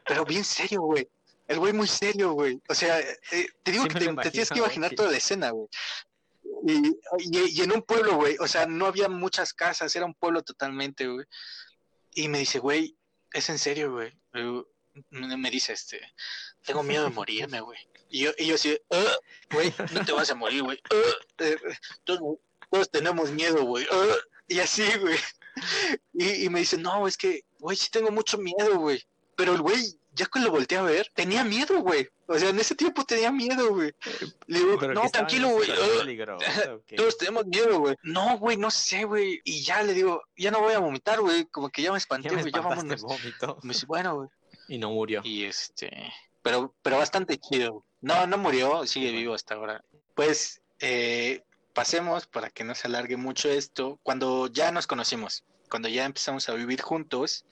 [0.07, 1.07] Pero bien serio, güey.
[1.47, 2.59] El güey muy serio, güey.
[2.67, 5.67] O sea, eh, te digo que te, tienes que imaginar toda la escena, güey.
[6.65, 10.41] Y, y, en un pueblo, güey, o sea, no había muchas casas, era un pueblo
[10.41, 11.27] totalmente, güey.
[12.15, 12.97] Y me dice, güey,
[13.31, 14.17] es en serio, güey
[15.09, 16.01] me dice, este,
[16.63, 17.79] tengo miedo de morirme, güey.
[18.09, 19.15] Y yo, y yo así, ah,
[19.51, 20.79] güey, no te vas a morir, güey.
[20.91, 21.57] Ah, eh,
[22.03, 22.39] todos,
[22.91, 23.85] tenemos miedo, güey.
[23.91, 24.15] Ah",
[24.47, 25.17] y así, güey.
[26.13, 29.03] Y, y, me dice, no, es que, güey, sí tengo mucho miedo, güey.
[29.35, 32.09] Pero el güey, ya que lo volteé a ver, tenía miedo, güey.
[32.27, 33.93] O sea, en ese tiempo tenía miedo, güey.
[34.47, 35.69] Le digo, no, tranquilo, güey.
[36.95, 37.95] Todos tenemos miedo, güey.
[38.03, 39.39] No, güey, no sé, güey.
[39.45, 41.45] Y ya le digo, ya no voy a vomitar, güey.
[41.45, 42.51] Como que ya me espanté, güey.
[42.51, 44.29] Ya, vamos Me dice, bueno, güey.
[44.67, 45.21] Y no murió.
[45.23, 45.91] Y este,
[46.41, 47.85] pero, pero bastante chido.
[48.01, 49.83] No, no murió, sigue vivo hasta ahora.
[50.15, 51.43] Pues eh,
[51.73, 53.99] pasemos para que no se alargue mucho esto.
[54.03, 57.45] Cuando ya nos conocimos, cuando ya empezamos a vivir juntos,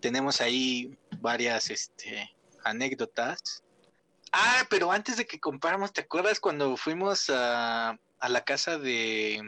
[0.00, 3.62] tenemos ahí varias este, anécdotas.
[4.32, 9.40] Ah, pero antes de que compráramos, ¿te acuerdas cuando fuimos a, a la casa de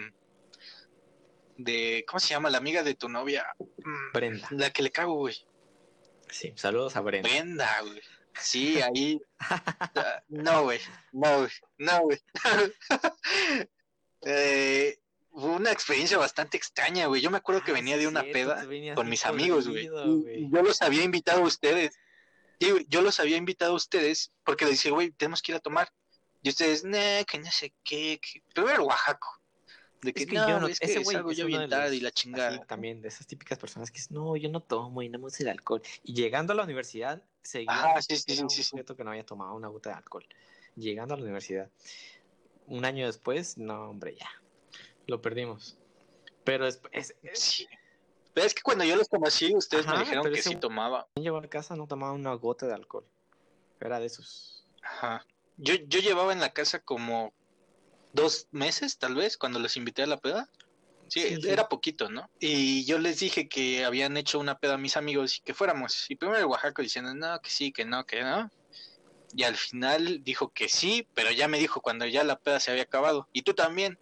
[1.58, 2.48] de ¿cómo se llama?
[2.48, 3.44] La amiga de tu novia.
[3.58, 4.48] Mm, Brenda.
[4.50, 5.36] La que le cago, güey.
[6.30, 7.28] Sí, saludos a Brenda.
[7.28, 8.00] Brenda, güey.
[8.40, 9.20] Sí, ahí.
[9.40, 10.80] Ah, no, güey.
[11.12, 11.50] No, güey.
[11.78, 12.20] No, güey.
[14.22, 14.98] eh,
[15.32, 17.20] fue una experiencia bastante extraña, güey.
[17.20, 19.86] Yo me acuerdo que Ah, venía de una cierto, peda con mis amigos, güey.
[19.86, 21.98] Y- Yo los había invitado a ustedes.
[22.60, 25.60] Sí, yo los había invitado a ustedes porque les dije, güey, tenemos que ir a
[25.60, 25.92] tomar.
[26.42, 28.20] Y ustedes, nah, que no sé qué.
[28.20, 28.42] que...
[28.54, 29.37] Primero Oaxaco.
[30.02, 32.08] De que, Es que no, yo no- es ese güey es bien tarde y la
[32.10, 32.64] así chingada.
[32.66, 35.42] también de esas típicas personas que dicen, no, yo no tomo y no me gusta
[35.42, 35.82] el alcohol.
[36.04, 38.68] Y llegando a la universidad, seguía Ajá, sí, sí, sí, un sí, sí.
[38.70, 40.24] sujeto que no había tomado una gota de alcohol.
[40.76, 41.68] Llegando a la universidad.
[42.66, 44.30] Un año después, no, hombre, ya.
[45.06, 45.76] Lo perdimos.
[46.44, 47.66] Pero es, es- es-.
[48.34, 51.08] Pero es que cuando yo los conocí, ustedes Ajá, me dijeron que sí tomaba.
[51.16, 53.04] llegó a casa, no tomaba una gota de alcohol.
[53.80, 54.64] Era de esos.
[54.82, 55.26] Ajá.
[55.56, 57.32] Yo, yo llevaba en la casa como
[58.12, 60.48] dos meses, tal vez, cuando los invité a la peda.
[61.08, 61.48] Sí, Sí, sí.
[61.48, 62.30] era poquito, ¿no?
[62.38, 66.04] Y yo les dije que habían hecho una peda a mis amigos y que fuéramos.
[66.10, 68.50] Y primero el Oaxaco diciendo, no, que sí, que no, que no.
[69.34, 72.70] Y al final dijo que sí, pero ya me dijo cuando ya la peda se
[72.70, 73.26] había acabado.
[73.32, 73.98] Y tú también.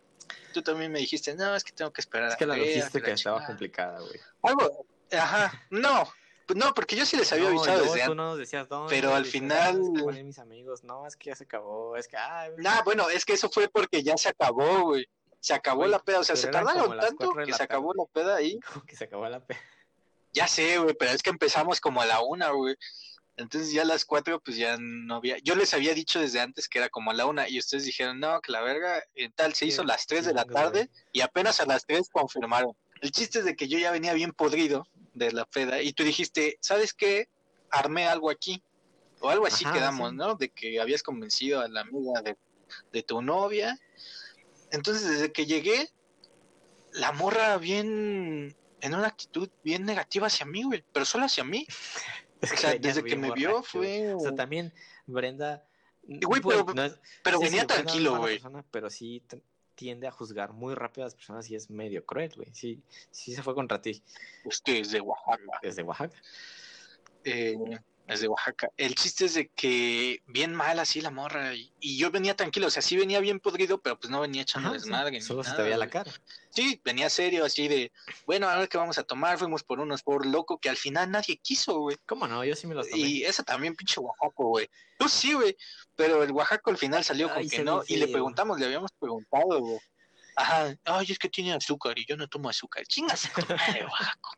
[0.52, 2.28] Tú también me dijiste, no, es que tengo que esperar.
[2.28, 3.46] Es a que la logística la estaba chingada".
[3.46, 4.20] complicada, güey.
[4.42, 6.08] Algo, ajá, no,
[6.54, 8.16] no, porque yo sí les había No, avisado desde antes.
[8.16, 8.68] no decías.
[8.88, 11.30] Pero al decías, "Ah, final- es que van a ir mis amigos, no, es que
[11.30, 14.28] ya se acabó, es que, ay, Nah, bueno, es que eso fue porque ya se
[14.28, 15.06] acabó, güey.
[15.40, 18.36] Se acabó Güey, la peda, o sea, se tardaron tanto que se acabó la peda
[18.36, 18.58] ahí.
[18.72, 19.60] como que se acabó la pena.
[20.32, 22.76] Ya sé, güey, pero es que empezamos como a la una, güey.
[23.38, 25.36] Entonces ya a las cuatro, pues ya no había.
[25.38, 28.18] Yo les había dicho desde antes que era como a la una, y ustedes dijeron,
[28.18, 30.54] no, que la verga, en tal, se Sí, hizo a las tres de la güey.
[30.54, 32.72] tarde, y apenas a las tres confirmaron.
[33.02, 34.86] El chiste es de que yo ya venía bien podrido
[35.16, 37.28] de la peda, y tú dijiste, ¿sabes qué?
[37.70, 38.62] Armé algo aquí.
[39.20, 40.16] O algo así Ajá, quedamos, sí.
[40.16, 40.34] ¿no?
[40.34, 42.36] De que habías convencido a la amiga de,
[42.92, 43.78] de tu novia.
[44.70, 45.88] Entonces, desde que llegué,
[46.92, 51.66] la morra bien en una actitud bien negativa hacia mí, güey, pero solo hacia mí.
[52.42, 54.14] Es O sea, desde que me vio borracho, fue...
[54.14, 54.70] O sea, también
[55.06, 55.66] Brenda.
[56.02, 58.34] güey, pero- no es- Pero sí, venía sí, tranquilo, güey.
[58.34, 59.22] persona, pero sí
[59.76, 62.48] tiende a juzgar muy rápido a las personas y es medio cruel, güey.
[62.52, 64.02] Sí, sí se fue contra ti.
[64.44, 65.60] Es que es de Oaxaca.
[65.62, 66.16] Desde Oaxaca.
[67.22, 67.54] eh,
[68.06, 68.70] es de Oaxaca.
[68.76, 71.54] El chiste es de que bien mal así la morra.
[71.54, 74.42] Y, y yo venía tranquilo, o sea, sí venía bien podrido, pero pues no venía
[74.42, 75.10] echando Ajá, sí, desmadre.
[75.10, 76.12] ni Solo se te nada, veía la cara.
[76.50, 77.92] Sí, venía serio, así de,
[78.24, 79.38] bueno, a ver qué vamos a tomar.
[79.38, 81.96] Fuimos por unos por loco que al final nadie quiso, güey.
[82.06, 82.44] ¿Cómo no?
[82.44, 83.02] Yo sí me los tomé.
[83.02, 84.70] Y esa también, pinche Oaxaco, güey.
[84.98, 85.56] Tú sí, güey.
[85.96, 87.82] Pero el Oaxaco al final salió con Ay, que se no.
[87.88, 89.80] Y le preguntamos, le habíamos preguntado, güey.
[90.36, 92.86] Ajá, ay, es que tiene azúcar y yo no tomo azúcar.
[92.86, 94.30] Chingas, madre, Oaxaco.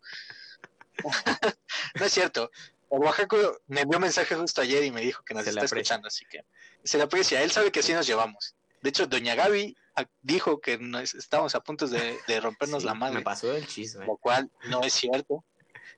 [1.94, 2.50] no es cierto.
[2.90, 3.36] El Oaxaco
[3.66, 6.44] me envió mensaje justo ayer y me dijo que nos Se está escuchando, así que
[6.84, 7.42] se le aprecia.
[7.42, 8.54] Él sabe que así nos llevamos.
[8.82, 12.86] De hecho, doña Gaby ah, dijo que nos, estábamos a punto de, de rompernos Sí,
[12.86, 14.06] la madre, Me pasó el chisme.
[14.06, 15.44] lo cual no es cierto.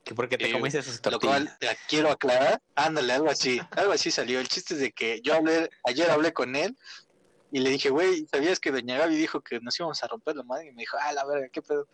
[0.03, 1.55] Que porque te Eh, comiste sus Lo cual
[1.89, 4.41] quiero aclarar, ándale, algo así, algo así salió.
[4.41, 6.77] El chiste es de que yo hablé, ayer hablé con él
[7.53, 10.43] y le dije, güey, ¿sabías que Doña Gaby dijo que nos íbamos a romper la
[10.43, 10.69] madre?
[10.69, 11.87] Y me dijo, ah, la verga, qué pedo.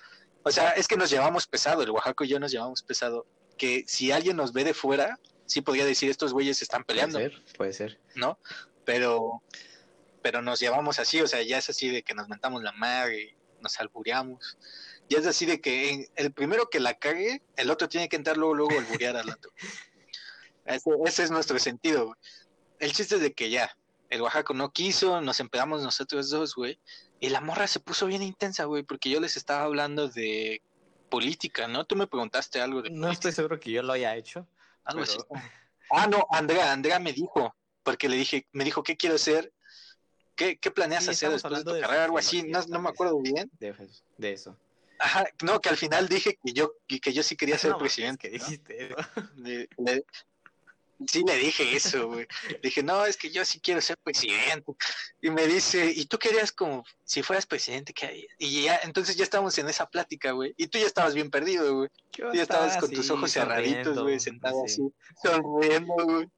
[0.44, 3.26] O sea, es que nos llevamos pesado, el Oaxaco y yo nos llevamos pesado.
[3.56, 7.18] Que si alguien nos ve de fuera, sí podría decir, estos güeyes están Puede peleando,
[7.18, 7.98] ser, puede ser.
[8.14, 8.38] ¿no?
[8.84, 9.42] Pero,
[10.22, 13.36] pero nos llevamos así, o sea, ya es así de que nos mentamos la madre
[13.60, 14.56] nos albureamos.
[15.08, 18.36] Ya es así de que el primero que la cague, el otro tiene que entrar
[18.36, 19.50] luego, luego alburear al otro.
[20.66, 22.18] Ese, ese es nuestro sentido, güey.
[22.80, 23.78] El chiste es de que ya,
[24.10, 26.80] el Oaxaco no quiso, nos empezamos nosotros dos, güey.
[27.20, 30.60] Y la morra se puso bien intensa, güey, porque yo les estaba hablando de
[31.08, 31.84] política, ¿no?
[31.86, 34.46] Tú me preguntaste algo de No política, estoy seguro que yo lo haya hecho.
[34.84, 35.48] algo pero- así.
[35.90, 39.52] Ah, no, Andrea, Andrea me dijo, porque le dije, me dijo, ¿qué quiero hacer?
[40.34, 42.04] ¿Qué, qué planeas Sí, hacer después de tu de carrera?
[42.04, 42.94] Algo así, no, no me vez.
[42.94, 43.50] acuerdo bien.
[43.58, 44.56] De, eso- de eso.
[44.98, 48.30] Ajá, no, que al final dije que yo, que, yo sí quería ser No presidente.
[48.30, 48.44] que ¿no?
[48.44, 48.94] dijiste.
[49.36, 50.04] Le- le-
[51.06, 52.26] sí le dije eso, güey.
[52.62, 54.72] Dije, no, es que yo sí quiero ser presidente.
[55.20, 57.92] Y me dice, ¿y tú querías como si fueras presidente?
[57.92, 58.34] ¿qué harías?".
[58.38, 60.54] Y ya, entonces ya estábamos en esa plática, güey.
[60.56, 61.90] Y tú ya estabas bien perdido, güey.
[62.10, 64.82] Tú ya estabas estaba con tus ojos cerraditos, güey, sentado así.
[64.82, 66.28] así, sonriendo, güey.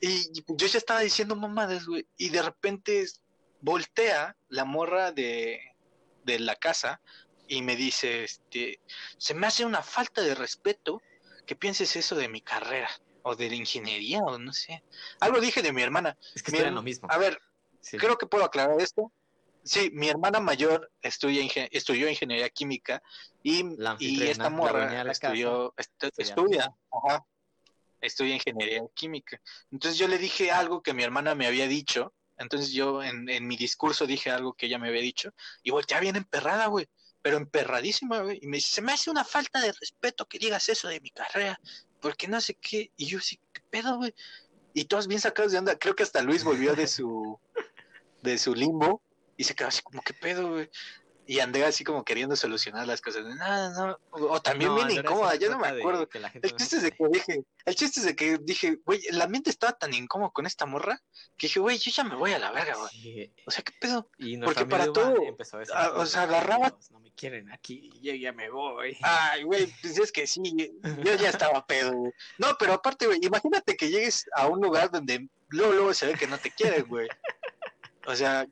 [0.00, 2.06] Y yo ya estaba diciendo mamadas, güey.
[2.16, 3.06] Y de repente
[3.60, 5.60] voltea la morra de,
[6.24, 7.00] de la casa
[7.46, 8.80] y me dice, este,
[9.18, 11.00] se me hace una falta de respeto
[11.46, 12.88] que pienses eso de mi carrera
[13.22, 14.82] o de la ingeniería o no sé.
[15.20, 16.16] Algo dije de mi hermana.
[16.34, 17.08] Es que herma- lo mismo.
[17.10, 17.40] A ver,
[17.80, 17.96] Sí.
[17.98, 19.12] creo que puedo aclarar esto.
[19.64, 23.00] Sí, mi hermana mayor estudia ingen- estudió ingeniería química
[23.42, 23.64] y,
[24.00, 27.24] y esta morra la estudió, estu- Sería- estudia, ajá.
[28.00, 29.40] estudia ingeniería química.
[29.70, 32.12] Entonces yo le dije algo que mi hermana me había dicho.
[32.38, 35.30] Entonces yo en, en mi discurso dije algo que ella me había dicho.
[35.62, 36.88] Y voltea bien emperrada, güey.
[37.20, 38.40] Pero emperradísima, güey.
[38.42, 41.10] Y me dice, se me hace una falta de respeto que digas eso de mi
[41.10, 41.60] carrera.
[42.02, 42.90] Porque no sé qué.
[42.98, 44.14] Y yo sí, ¿qué pedo, güey?
[44.74, 45.78] Y todos bien sacados de onda.
[45.78, 47.38] Creo que hasta Luis volvió de su,
[48.22, 49.00] de su limbo.
[49.38, 50.68] Y se quedó así como, ¿qué pedo, güey?
[51.26, 53.24] Y Andrea así como queriendo solucionar las cosas.
[53.24, 56.08] No, no, o también bien incómoda, yo no me acuerdo.
[56.42, 59.50] El chiste es de que dije, el chiste es de que dije, güey, la mente
[59.50, 61.00] estaba tan incómoda con esta morra
[61.36, 63.32] que dije, güey, yo ya me voy a la verga, güey.
[63.46, 64.08] O sea, ¿qué pedo?
[64.44, 65.14] Porque para todo,
[65.74, 66.76] ah, o sea, agarraba...
[66.90, 68.96] No me quieren aquí, yo ya me voy.
[69.02, 70.42] Ay, güey, pues es que sí,
[70.82, 72.12] yo ya estaba pedo, güey.
[72.38, 76.14] No, pero aparte, güey, imagínate que llegues a un lugar donde luego, luego se ve
[76.14, 77.08] que no te quieren, güey.
[78.06, 78.46] O sea,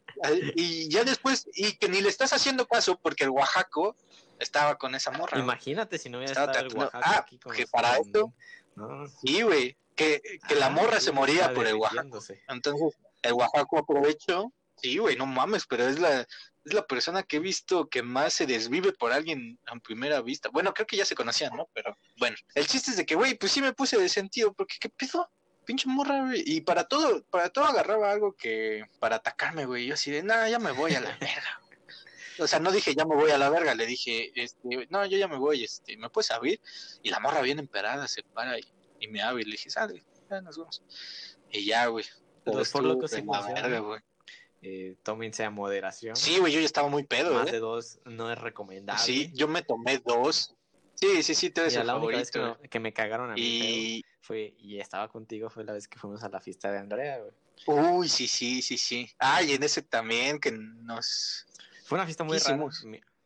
[0.55, 3.97] y ya después, y que ni le estás haciendo caso porque el Oaxaco
[4.39, 5.39] estaba con esa morra.
[5.39, 8.33] Imagínate si no hubiera estado el Oaxaco ah, aquí con que para esto,
[9.23, 12.21] sí, güey, que, que la morra se moría por el Oaxaco.
[12.49, 17.37] Entonces, el Oaxaco aprovechó, sí, güey, no mames, pero es la, es la persona que
[17.37, 20.49] he visto que más se desvive por alguien a primera vista.
[20.51, 21.69] Bueno, creo que ya se conocían, ¿no?
[21.73, 24.77] Pero bueno, el chiste es de que, güey, pues sí me puse de sentido, porque
[24.81, 25.31] ¿qué pedo?
[25.65, 26.43] Pinche morra, güey.
[26.45, 29.87] Y para todo, para todo agarraba algo que, para atacarme, güey.
[29.87, 31.61] Yo así de, nada, ya me voy a la verga.
[32.39, 35.19] O sea, no dije, ya me voy a la verga, le dije, este, no, yo
[35.19, 36.61] ya me voy, este, ¿me puedes abrir?
[37.03, 38.65] Y la morra bien emperada se para y,
[38.99, 40.83] y me abre y le dije, sale, ya nos vamos.
[41.51, 42.05] Y ya, güey.
[42.45, 44.01] Pues por lo que se verga, güey.
[44.63, 46.17] Eh, tómense a moderación.
[46.17, 47.35] Sí, güey, yo ya estaba muy pedo.
[47.35, 49.03] Más de dos no es recomendable.
[49.03, 50.55] Sí, yo me tomé dos.
[51.01, 52.59] Sí, sí, sí, te ves el favorito.
[52.69, 53.41] que, me, cagaron a mí.
[53.41, 57.19] Y, fue, y estaba contigo fue la vez que fuimos a la fiesta de Andrea,
[57.19, 57.33] güey.
[57.67, 59.11] Uy, sí, sí, sí, sí.
[59.19, 61.47] Ah, y en ese también que nos...
[61.85, 62.67] Fue una fiesta muy rara.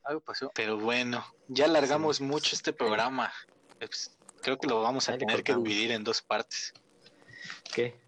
[0.05, 0.53] Algo pasó.
[0.55, 3.33] Pero bueno, ya alargamos mucho este programa.
[3.79, 6.73] Pues, creo que lo vamos a tener que dividir en dos partes.
[7.73, 7.99] ¿Qué?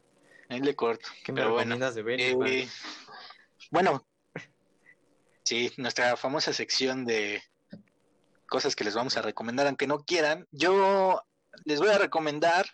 [0.49, 1.09] Ahí le corto.
[1.25, 2.21] ¿Qué me recomiendas de ver?
[2.21, 2.69] Eh,
[3.71, 4.07] bueno,
[5.43, 7.43] sí, nuestra famosa sección de
[8.49, 10.47] cosas que les vamos a recomendar, aunque no quieran.
[10.51, 11.23] Yo
[11.65, 12.67] les voy a recomendar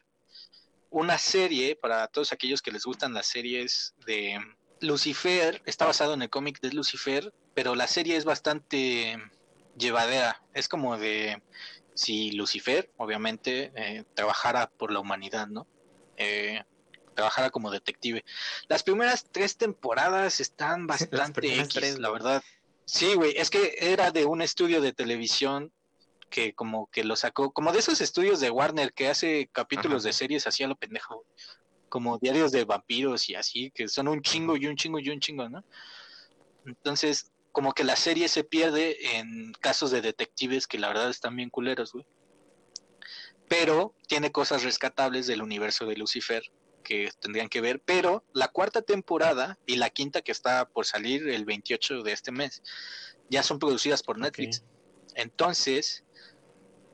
[0.90, 4.38] una serie para todos aquellos que les gustan las series de
[4.80, 5.62] Lucifer.
[5.64, 9.18] Está basado en el cómic de Lucifer, pero la serie es bastante
[9.76, 10.42] llevadera.
[10.54, 11.42] Es como de
[11.94, 15.66] si Lucifer, obviamente, eh, trabajara por la humanidad, ¿no?
[16.16, 16.62] Eh,
[17.14, 18.24] trabajara como detective.
[18.68, 22.42] Las primeras tres temporadas están bastante X, la verdad.
[22.92, 25.72] Sí, güey, es que era de un estudio de televisión
[26.28, 30.12] que como que lo sacó, como de esos estudios de Warner que hace capítulos de
[30.12, 31.24] series así a lo pendejo,
[31.88, 35.20] como diarios de vampiros y así, que son un chingo y un chingo y un
[35.20, 35.64] chingo, ¿no?
[36.66, 41.34] Entonces, como que la serie se pierde en casos de detectives que la verdad están
[41.34, 42.04] bien culeros, güey.
[43.48, 46.42] Pero tiene cosas rescatables del universo de Lucifer
[46.92, 51.26] que tendrían que ver, pero la cuarta temporada y la quinta que está por salir
[51.26, 52.62] el 28 de este mes
[53.30, 54.62] ya son producidas por Netflix.
[55.14, 56.04] Entonces,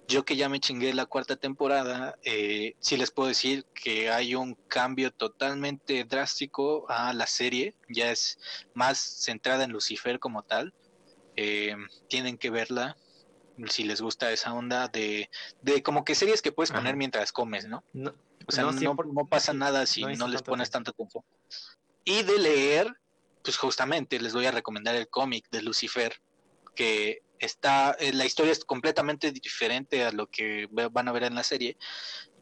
[0.07, 4.37] yo que ya me chingué la cuarta temporada, eh, sí les puedo decir que hay
[4.37, 8.39] un cambio totalmente drástico a la serie, ya es
[8.75, 10.73] más centrada en Lucifer como tal.
[11.35, 11.75] Eh,
[12.09, 12.97] tienen que verla
[13.67, 15.29] si les gusta esa onda de,
[15.63, 17.83] de como que series que puedes poner mientras comes, ¿no?
[18.49, 21.23] O sea, no, no, pasa nada si no, les pones tanto tiempo.
[22.05, 22.97] Y de leer,
[23.45, 26.19] pues justamente les voy a recomendar el cómic de Lucifer,
[26.75, 31.35] que está, eh, la historia es completamente diferente a lo que van a ver en
[31.35, 31.77] la serie,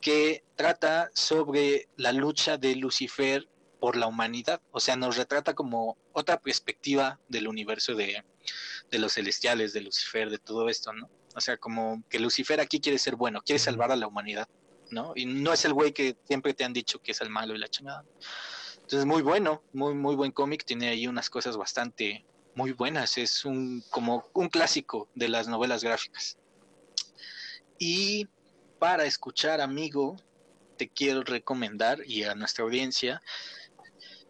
[0.01, 3.49] que trata sobre la lucha de Lucifer
[3.81, 8.25] por la humanidad, o sea, nos retrata como otra perspectiva del universo de,
[8.93, 11.11] de los celestiales, de Lucifer, de todo esto, ¿no?
[11.35, 14.49] O sea, como que Lucifer aquí quiere ser bueno, quiere salvar a la humanidad,
[14.91, 15.13] ¿no?
[15.15, 17.59] Y no es el güey que siempre te han dicho que es el malo y
[17.59, 18.05] la chingada.
[18.77, 22.25] Entonces, muy bueno, muy, muy buen cómic, tiene ahí unas cosas bastante,
[22.55, 26.39] muy buenas, es un como un clásico de las novelas gráficas.
[27.79, 28.29] Y
[28.79, 30.17] para escuchar, amigo,
[30.77, 33.23] te quiero recomendar y a nuestra audiencia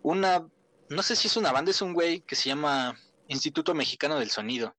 [0.03, 0.47] una,
[0.89, 2.99] no sé si es una banda, es un güey que se llama
[3.29, 4.75] Instituto Mexicano del Sonido.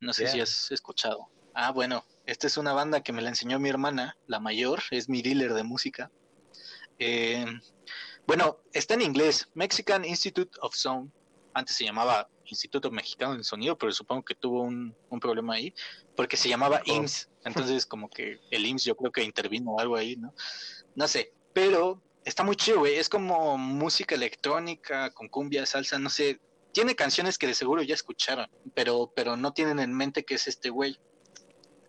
[0.00, 1.28] No sé si has escuchado.
[1.54, 5.08] Ah, bueno, esta es una banda que me la enseñó mi hermana, la mayor, es
[5.08, 6.10] mi dealer de música.
[6.98, 7.46] Eh,
[8.26, 11.10] bueno, está en inglés, Mexican Institute of Sound.
[11.54, 15.72] Antes se llamaba Instituto Mexicano del Sonido, pero supongo que tuvo un, problema ahí,
[16.14, 16.92] porque se llamaba oh.
[16.92, 20.34] IMSS, entonces como que el IMSS yo creo que intervino algo ahí, ¿no?
[20.94, 26.10] No sé, pero está muy chido, güey, es como música electrónica, con cumbia, salsa, no
[26.10, 30.34] sé, tiene canciones que de seguro ya escucharon, pero, pero no tienen en mente que
[30.34, 30.98] es este güey.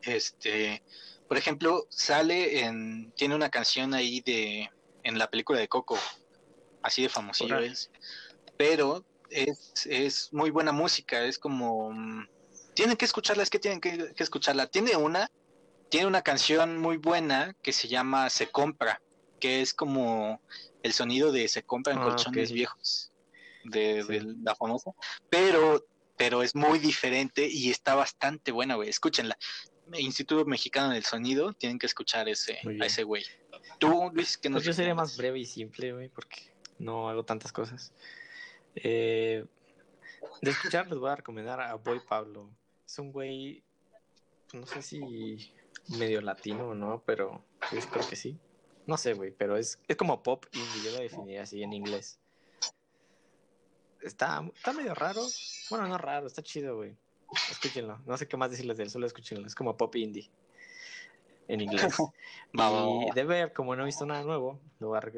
[0.04, 0.84] Este,
[1.28, 4.70] por ejemplo, sale en, tiene una canción ahí de,
[5.04, 5.98] en la película de Coco,
[6.82, 7.92] así de famosillo es,
[8.58, 12.28] pero es, es muy buena música, es como, mm,
[12.74, 14.68] tienen que escucharla, es que tienen que, escucharla.
[14.68, 15.30] Tiene una,
[15.90, 19.02] tiene una canción muy buena que se llama Se Compra,
[19.40, 20.42] que es como
[20.82, 23.12] el sonido de Se Compra en ah, colchones viejos,
[23.66, 24.92] de, de la famosa,
[25.30, 25.86] pero
[26.20, 28.90] pero es muy diferente y está bastante buena, güey.
[28.90, 29.38] Escúchenla.
[29.98, 33.24] Instituto Mexicano del Sonido, tienen que escuchar ese, a ese güey.
[33.80, 34.60] Tú, Luis, que nos.
[34.60, 37.94] Pues yo sería más breve y simple, güey, porque no hago tantas cosas.
[38.76, 39.46] Eh,
[40.42, 42.50] de escuchar, les voy a recomendar a Boy Pablo.
[42.86, 43.64] Es un güey,
[44.54, 45.54] no sé si
[45.98, 48.38] medio latino o no, pero yo creo que sí.
[48.86, 52.20] No sé, güey, pero es, es como pop indie, yo lo definiría así en inglés
[54.02, 55.22] está, está medio raro.
[55.70, 56.96] Bueno, no raro, está chido, güey.
[57.52, 58.00] Escúchenlo.
[58.06, 59.46] No sé qué más decirles de él, solo escúchenlo.
[59.48, 60.30] Es como pop indie.
[61.48, 61.84] En inglés.
[62.54, 64.60] y de ver, como no he visto nada nuevo,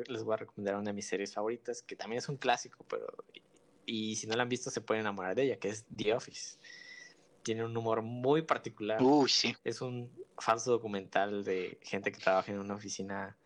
[0.07, 3.05] les voy a recomendar una de mis series favoritas, que también es un clásico, pero.
[3.85, 6.57] Y si no la han visto, se pueden enamorar de ella, que es The Office.
[7.43, 9.01] Tiene un humor muy particular.
[9.01, 9.55] Uy, sí.
[9.63, 13.37] Es un falso documental de gente que trabaja en una oficina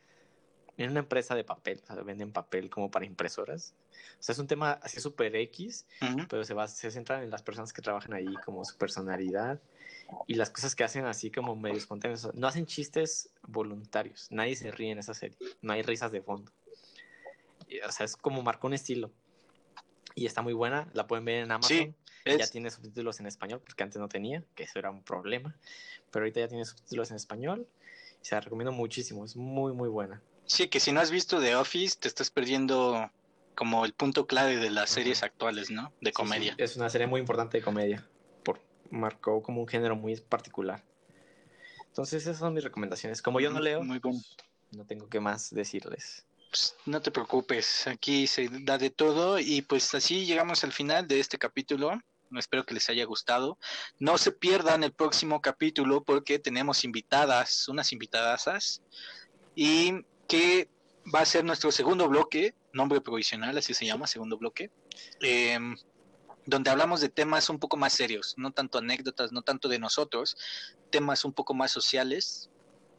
[0.77, 3.73] en una empresa de papel, o sea, venden papel como para impresoras.
[4.19, 5.85] O sea, es un tema así súper X,
[6.29, 9.59] pero se, va, se centran en las personas que trabajan ahí, como su personalidad
[10.27, 12.29] y las cosas que hacen así como medio espontáneos.
[12.33, 16.51] No hacen chistes voluntarios, nadie se ríe en esa serie, no hay risas de fondo.
[17.87, 19.11] O sea, es como marcó un estilo.
[20.13, 21.95] Y está muy buena, la pueden ver en Amazon.
[22.25, 25.55] Ya tiene subtítulos en español, porque antes no tenía, que eso era un problema.
[26.09, 27.67] Pero ahorita ya tiene subtítulos en español.
[28.21, 30.21] Y se la recomiendo muchísimo, es muy, muy buena.
[30.45, 33.09] Sí, que si no has visto The Office, te estás perdiendo
[33.55, 35.93] como el punto clave de las series actuales, ¿no?
[36.01, 36.55] De comedia.
[36.57, 38.07] Es una serie muy importante de comedia.
[38.43, 40.83] Por, marcó como un género muy particular.
[41.87, 43.21] Entonces, esas son mis recomendaciones.
[43.21, 44.01] Como yo no leo, muy
[44.71, 46.25] no tengo que más decirles.
[46.49, 51.07] Pues, no te preocupes, aquí se da de todo y pues así llegamos al final
[51.07, 51.99] de este capítulo.
[52.37, 53.57] Espero que les haya gustado.
[53.99, 58.81] No se pierdan el próximo capítulo porque tenemos invitadas, unas invitadasas.
[59.53, 60.69] Y que
[61.13, 64.71] va a ser nuestro segundo bloque, nombre provisional, así se llama, segundo bloque,
[65.21, 65.75] em,
[66.45, 70.37] donde hablamos de temas un poco más serios, no tanto anécdotas, no tanto de nosotros,
[70.91, 72.49] temas un poco más sociales.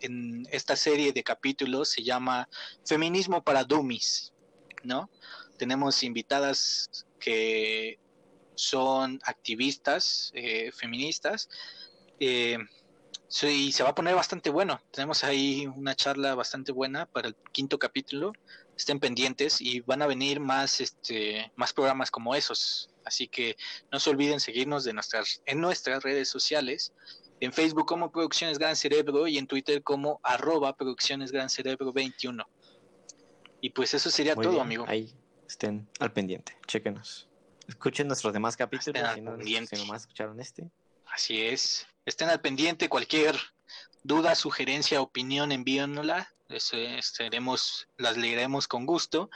[0.01, 2.49] En esta serie de capítulos se llama
[2.85, 4.33] Feminismo para Dummies,
[4.83, 5.11] ¿no?
[5.59, 7.99] Tenemos invitadas que
[8.57, 11.49] son activistas eh, feministas,
[12.21, 12.59] eh,
[13.29, 14.81] Sí, se va a poner bastante bueno.
[14.93, 18.33] Tenemos ahí una charla bastante buena para el quinto capítulo.
[18.77, 22.91] Estén pendientes y van a venir más, este, más programas como esos.
[23.05, 23.57] Así que
[23.91, 26.93] no se olviden seguirnos de nuestras, en nuestras redes sociales.
[27.41, 32.47] En Facebook como Producciones Gran Cerebro y en Twitter como arroba Producciones Gran Cerebro 21.
[33.61, 34.85] Y pues eso sería todo, amigo.
[34.87, 35.13] Ahí
[35.49, 37.29] estén al pendiente, chéquenos.
[37.69, 40.71] Escuchen nuestros demás capítulos, si no, si nomás escucharon este.
[41.07, 41.87] Así es.
[42.05, 43.37] Estén al pendiente, cualquier
[44.03, 46.33] duda, sugerencia, opinión, envíenla.
[46.49, 49.31] Estaremos, las leeremos con gusto.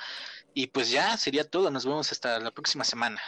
[0.54, 1.70] Y pues ya sería todo.
[1.70, 3.20] Nos vemos hasta la próxima semana,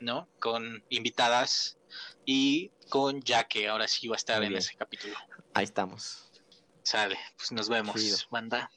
[0.00, 0.28] ¿no?
[0.38, 1.78] Con invitadas
[2.26, 5.16] y con ya que ahora sí va a estar en ese capítulo.
[5.54, 6.30] Ahí estamos.
[6.82, 8.70] Sale, pues nos vemos, banda.